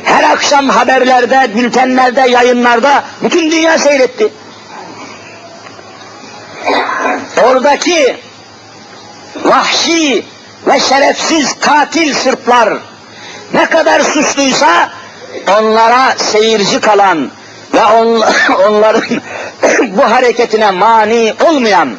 Her 0.05 0.31
akşam 0.31 0.69
haberlerde, 0.69 1.51
bültenlerde, 1.55 2.21
yayınlarda 2.21 3.05
bütün 3.23 3.51
dünya 3.51 3.79
seyretti. 3.79 4.29
Oradaki 7.45 8.17
vahşi 9.45 10.25
ve 10.67 10.81
şerefsiz 10.81 11.61
katil 11.61 12.15
Sırplar 12.15 12.79
ne 13.55 13.67
kadar 13.67 14.01
suçluysa 14.01 14.91
onlara 15.59 16.15
seyirci 16.19 16.81
kalan 16.81 17.31
ve 17.75 17.85
on, 17.85 18.23
onların 18.69 19.23
bu 19.97 20.11
hareketine 20.11 20.71
mani 20.71 21.35
olmayan 21.45 21.97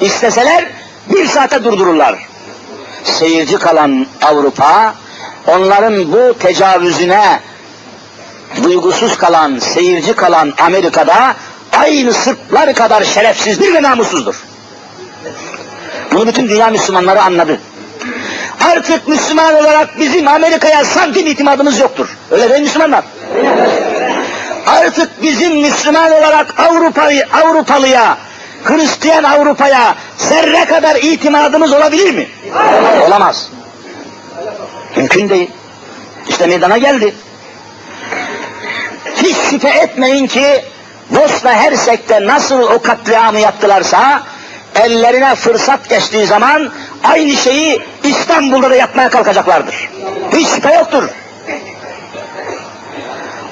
isteseler 0.00 0.64
bir 1.10 1.26
saate 1.26 1.64
durdururlar. 1.64 2.18
Seyirci 3.04 3.58
kalan 3.58 4.06
Avrupa 4.22 4.94
onların 5.46 6.12
bu 6.12 6.38
tecavüzüne 6.38 7.40
duygusuz 8.62 9.16
kalan, 9.16 9.58
seyirci 9.58 10.14
kalan 10.14 10.54
Amerika'da 10.60 11.36
aynı 11.72 12.12
Sırplar 12.12 12.74
kadar 12.74 13.04
şerefsizdir 13.04 13.74
ve 13.74 13.82
namussuzdur. 13.82 14.42
Bunu 16.12 16.26
bütün 16.26 16.48
dünya 16.48 16.68
Müslümanları 16.68 17.22
anladı. 17.22 17.60
Artık 18.60 19.08
Müslüman 19.08 19.54
olarak 19.54 19.98
bizim 20.00 20.28
Amerika'ya 20.28 20.84
santim 20.84 21.26
itimadımız 21.26 21.78
yoktur. 21.78 22.16
Öyle 22.30 22.50
değil 22.50 22.62
Müslümanlar. 22.62 23.04
Artık 24.66 25.22
bizim 25.22 25.60
Müslüman 25.60 26.12
olarak 26.12 26.60
Avrupa'yı, 26.60 27.26
Avrupalıya, 27.32 28.18
Hristiyan 28.64 29.22
Avrupa'ya 29.24 29.94
zerre 30.16 30.64
kadar 30.64 30.96
itimadımız 30.96 31.72
olabilir 31.72 32.14
mi? 32.14 32.28
Olamaz. 33.06 33.50
Mümkün 34.96 35.28
değil. 35.28 35.50
İşte 36.28 36.46
meydana 36.46 36.78
geldi. 36.78 37.14
Hiç 39.16 39.36
şüphe 39.36 39.68
etmeyin 39.68 40.26
ki 40.26 40.64
Bosna 41.16 41.52
Hersek'te 41.52 42.26
nasıl 42.26 42.62
o 42.62 42.82
katliamı 42.82 43.40
yaptılarsa 43.40 44.22
ellerine 44.74 45.34
fırsat 45.34 45.88
geçtiği 45.88 46.26
zaman 46.26 46.70
aynı 47.04 47.32
şeyi 47.32 47.80
İstanbul'da 48.04 48.70
da 48.70 48.76
yapmaya 48.76 49.08
kalkacaklardır. 49.08 49.90
Hiç 50.32 50.48
şüphe 50.48 50.74
yoktur. 50.74 51.08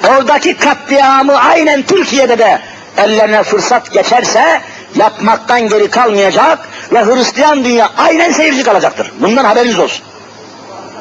Oradaki 0.09 0.57
katliamı 0.57 1.37
aynen 1.37 1.83
Türkiye'de 1.83 2.37
de 2.39 2.61
ellerine 2.97 3.43
fırsat 3.43 3.91
geçerse 3.91 4.61
yapmaktan 4.95 5.69
geri 5.69 5.89
kalmayacak 5.89 6.59
ve 6.93 7.05
Hristiyan 7.05 7.63
dünya 7.65 7.91
aynen 7.97 8.31
seyirci 8.31 8.63
kalacaktır. 8.63 9.11
Bundan 9.19 9.45
haberiniz 9.45 9.79
olsun. 9.79 10.05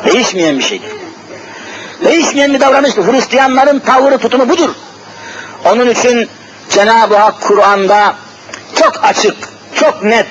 Değişmeyen 0.05 0.59
bir 0.59 0.65
şeydir. 0.65 0.91
Değişmeyen 2.05 2.55
bir 2.55 2.61
davranıştır. 2.61 3.13
Hristiyanların 3.13 3.79
tavrı 3.79 4.19
tutumu 4.19 4.49
budur. 4.49 4.71
Onun 5.65 5.89
için 5.89 6.29
Cenab-ı 6.70 7.16
Hak 7.16 7.42
Kur'an'da 7.42 8.16
çok 8.76 9.04
açık, 9.04 9.36
çok 9.76 10.04
net, 10.04 10.28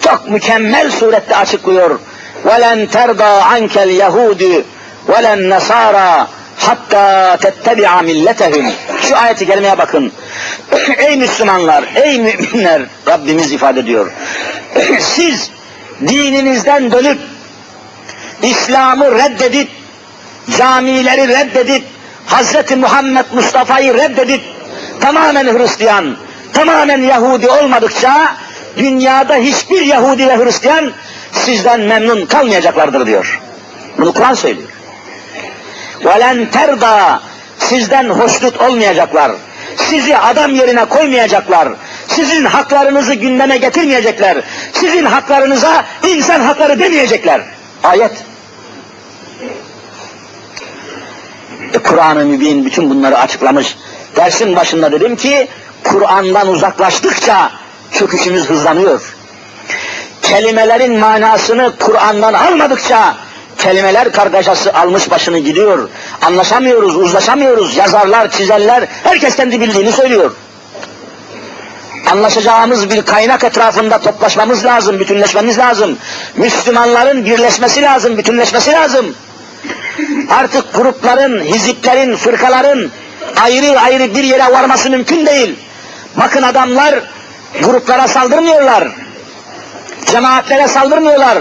çok 0.00 0.30
mükemmel 0.30 0.90
surette 0.90 1.36
açıklıyor. 1.36 2.00
وَلَنْ 2.44 2.88
تَرْضَى 2.88 3.40
عَنْكَ 3.40 3.74
الْيَهُودُ 3.86 4.62
وَلَنْ 5.08 5.54
نَصَارَى 5.54 6.26
hatta 6.56 7.36
tettebi'a 7.36 8.02
milletehum. 8.02 8.72
Şu 9.08 9.16
ayeti 9.16 9.46
kerimeye 9.46 9.78
bakın. 9.78 10.12
ey 10.96 11.16
Müslümanlar, 11.16 11.84
ey 11.94 12.18
müminler 12.18 12.82
Rabbimiz 13.08 13.52
ifade 13.52 13.80
ediyor. 13.80 14.12
Siz 15.00 15.50
dininizden 16.08 16.92
dönüp 16.92 17.18
İslam'ı 18.42 19.14
reddedip 19.14 19.68
camileri 20.58 21.28
reddedip 21.28 21.84
Hazreti 22.26 22.76
Muhammed 22.76 23.24
Mustafa'yı 23.32 23.94
reddedip 23.94 24.40
tamamen 25.00 25.58
Hristiyan, 25.58 26.16
tamamen 26.52 27.02
Yahudi 27.02 27.48
olmadıkça 27.48 28.36
dünyada 28.76 29.34
hiçbir 29.34 29.82
Yahudi 29.82 30.28
ve 30.28 30.36
Hristiyan 30.36 30.92
sizden 31.32 31.80
memnun 31.80 32.26
kalmayacaklardır 32.26 33.06
diyor. 33.06 33.40
Bunu 33.98 34.12
Kur'an 34.12 34.34
söylüyor. 34.34 34.68
وَلَنْ 36.04 36.50
terda 36.50 37.20
Sizden 37.58 38.08
hoşnut 38.08 38.60
olmayacaklar. 38.60 39.32
Sizi 39.76 40.18
adam 40.18 40.54
yerine 40.54 40.84
koymayacaklar. 40.84 41.68
Sizin 42.08 42.44
haklarınızı 42.44 43.14
gündeme 43.14 43.56
getirmeyecekler. 43.56 44.38
Sizin 44.72 45.04
haklarınıza 45.04 45.84
insan 46.08 46.40
hakları 46.40 46.78
demeyecekler. 46.78 47.42
Ayet. 47.82 48.12
E, 51.74 51.78
Kur'an-ı 51.78 52.26
Mübin 52.26 52.64
bütün 52.64 52.90
bunları 52.90 53.18
açıklamış. 53.18 53.76
Dersin 54.15 54.55
başında 54.55 54.91
dedim 54.91 55.15
ki 55.15 55.47
Kur'an'dan 55.83 56.47
uzaklaştıkça 56.47 57.51
çöküşümüz 57.91 58.49
hızlanıyor. 58.49 59.15
Kelimelerin 60.21 60.99
manasını 60.99 61.73
Kur'an'dan 61.79 62.33
almadıkça 62.33 63.15
kelimeler 63.57 64.11
kargaşası 64.11 64.73
almış 64.73 65.11
başını 65.11 65.39
gidiyor. 65.39 65.89
Anlaşamıyoruz, 66.21 66.95
uzlaşamıyoruz. 66.95 67.77
Yazarlar, 67.77 68.31
çizerler, 68.31 68.87
herkes 69.03 69.35
kendi 69.35 69.61
bildiğini 69.61 69.91
söylüyor. 69.91 70.31
Anlaşacağımız 72.11 72.89
bir 72.89 73.01
kaynak 73.01 73.43
etrafında 73.43 73.97
toplaşmamız 73.97 74.65
lazım, 74.65 74.99
bütünleşmemiz 74.99 75.57
lazım. 75.57 75.97
Müslümanların 76.35 77.25
birleşmesi 77.25 77.81
lazım, 77.81 78.17
bütünleşmesi 78.17 78.71
lazım. 78.71 79.15
Artık 80.29 80.73
grupların, 80.73 81.43
hiziplerin, 81.43 82.15
fırkaların 82.15 82.91
ayrı 83.41 83.79
ayrı 83.79 84.15
bir 84.15 84.23
yere 84.23 84.51
varması 84.51 84.89
mümkün 84.89 85.25
değil. 85.25 85.55
Bakın 86.15 86.43
adamlar 86.43 86.95
gruplara 87.63 88.07
saldırmıyorlar. 88.07 88.87
Cemaatlere 90.05 90.67
saldırmıyorlar. 90.67 91.37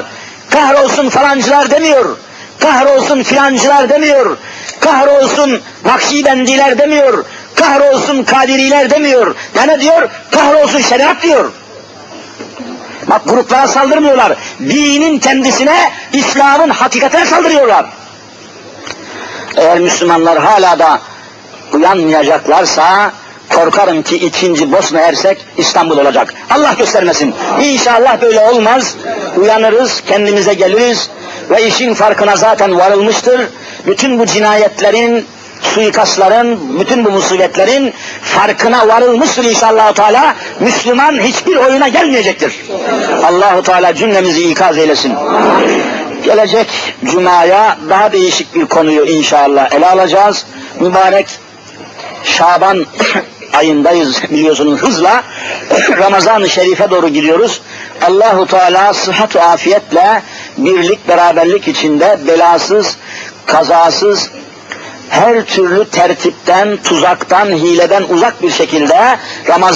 Kahrolsun 0.51 1.09
falancılar 1.09 1.71
demiyor. 1.71 2.17
Kahrolsun 2.61 3.23
filancılar 3.23 3.89
demiyor. 3.89 4.37
Kahrolsun 4.81 5.61
Nakşibendiler 5.85 6.79
demiyor. 6.79 7.25
Kahrolsun 7.55 8.25
Kadiriler 8.25 8.91
demiyor. 8.91 9.35
Yani 9.55 9.81
diyor? 9.81 10.09
Kahrolsun 10.31 10.81
şeriat 10.81 11.23
diyor. 11.23 11.53
Bak 13.07 13.23
gruplara 13.25 13.69
saldırmıyorlar. 13.69 14.33
Dinin 14.61 15.19
kendisine, 15.19 15.93
İslam'ın 16.13 16.71
hakikatine 16.71 17.27
saldırıyorlar. 17.27 17.87
Eğer 19.57 19.79
Müslümanlar 19.79 20.39
hala 20.39 20.79
da 20.79 21.01
uyanmayacaklarsa 21.77 23.13
korkarım 23.55 24.03
ki 24.03 24.17
ikinci 24.17 24.73
Bosna 24.73 25.01
Hersek 25.01 25.47
İstanbul 25.57 25.99
olacak. 25.99 26.35
Allah 26.51 26.73
göstermesin. 26.79 27.35
İnşallah 27.63 28.23
böyle 28.23 28.41
olmaz. 28.41 28.95
Uyanırız, 29.37 30.03
kendimize 30.09 30.55
geliriz 30.55 31.11
ve 31.51 31.67
işin 31.67 31.95
farkına 31.95 32.37
zaten 32.37 32.79
varılmıştır. 32.79 33.41
Bütün 33.87 34.19
bu 34.19 34.27
cinayetlerin, 34.27 35.27
suikastların, 35.63 36.81
bütün 36.81 37.05
bu 37.05 37.11
musibetlerin 37.11 37.93
farkına 38.23 38.89
varılmıştır 38.89 39.45
inşallah 39.45 39.93
Teala. 39.93 40.35
Müslüman 40.61 41.21
hiçbir 41.21 41.57
oyuna 41.57 41.89
gelmeyecektir. 41.89 42.65
Allahu 43.25 43.63
Teala 43.63 43.95
cümlemizi 43.95 44.51
ikaz 44.51 44.79
eylesin. 44.79 45.13
Gelecek 46.25 46.67
Cuma'ya 47.05 47.79
daha 47.91 48.13
değişik 48.13 48.55
bir 48.55 48.67
konuyu 48.67 49.05
inşallah 49.05 49.73
ele 49.73 49.87
alacağız. 49.87 50.47
Mübarek 50.81 51.27
Şaban 52.27 52.87
ayındayız 53.53 54.23
biliyorsunuz 54.31 54.83
hızla. 54.83 55.23
Ramazan-ı 55.99 56.49
Şerif'e 56.49 56.91
doğru 56.91 57.09
gidiyoruz. 57.09 57.61
Allahu 58.07 58.47
Teala 58.47 58.95
sıhhat 58.95 59.37
afiyetle 59.37 60.23
birlik 60.57 61.09
beraberlik 61.09 61.69
içinde 61.69 62.19
belasız, 62.27 62.97
kazasız, 63.47 64.31
her 65.09 65.45
türlü 65.45 65.91
tertipten, 65.91 66.77
tuzaktan, 66.77 67.47
hileden 67.47 68.03
uzak 68.03 68.43
bir 68.43 68.51
şekilde 68.51 69.19
Ramazan 69.49 69.73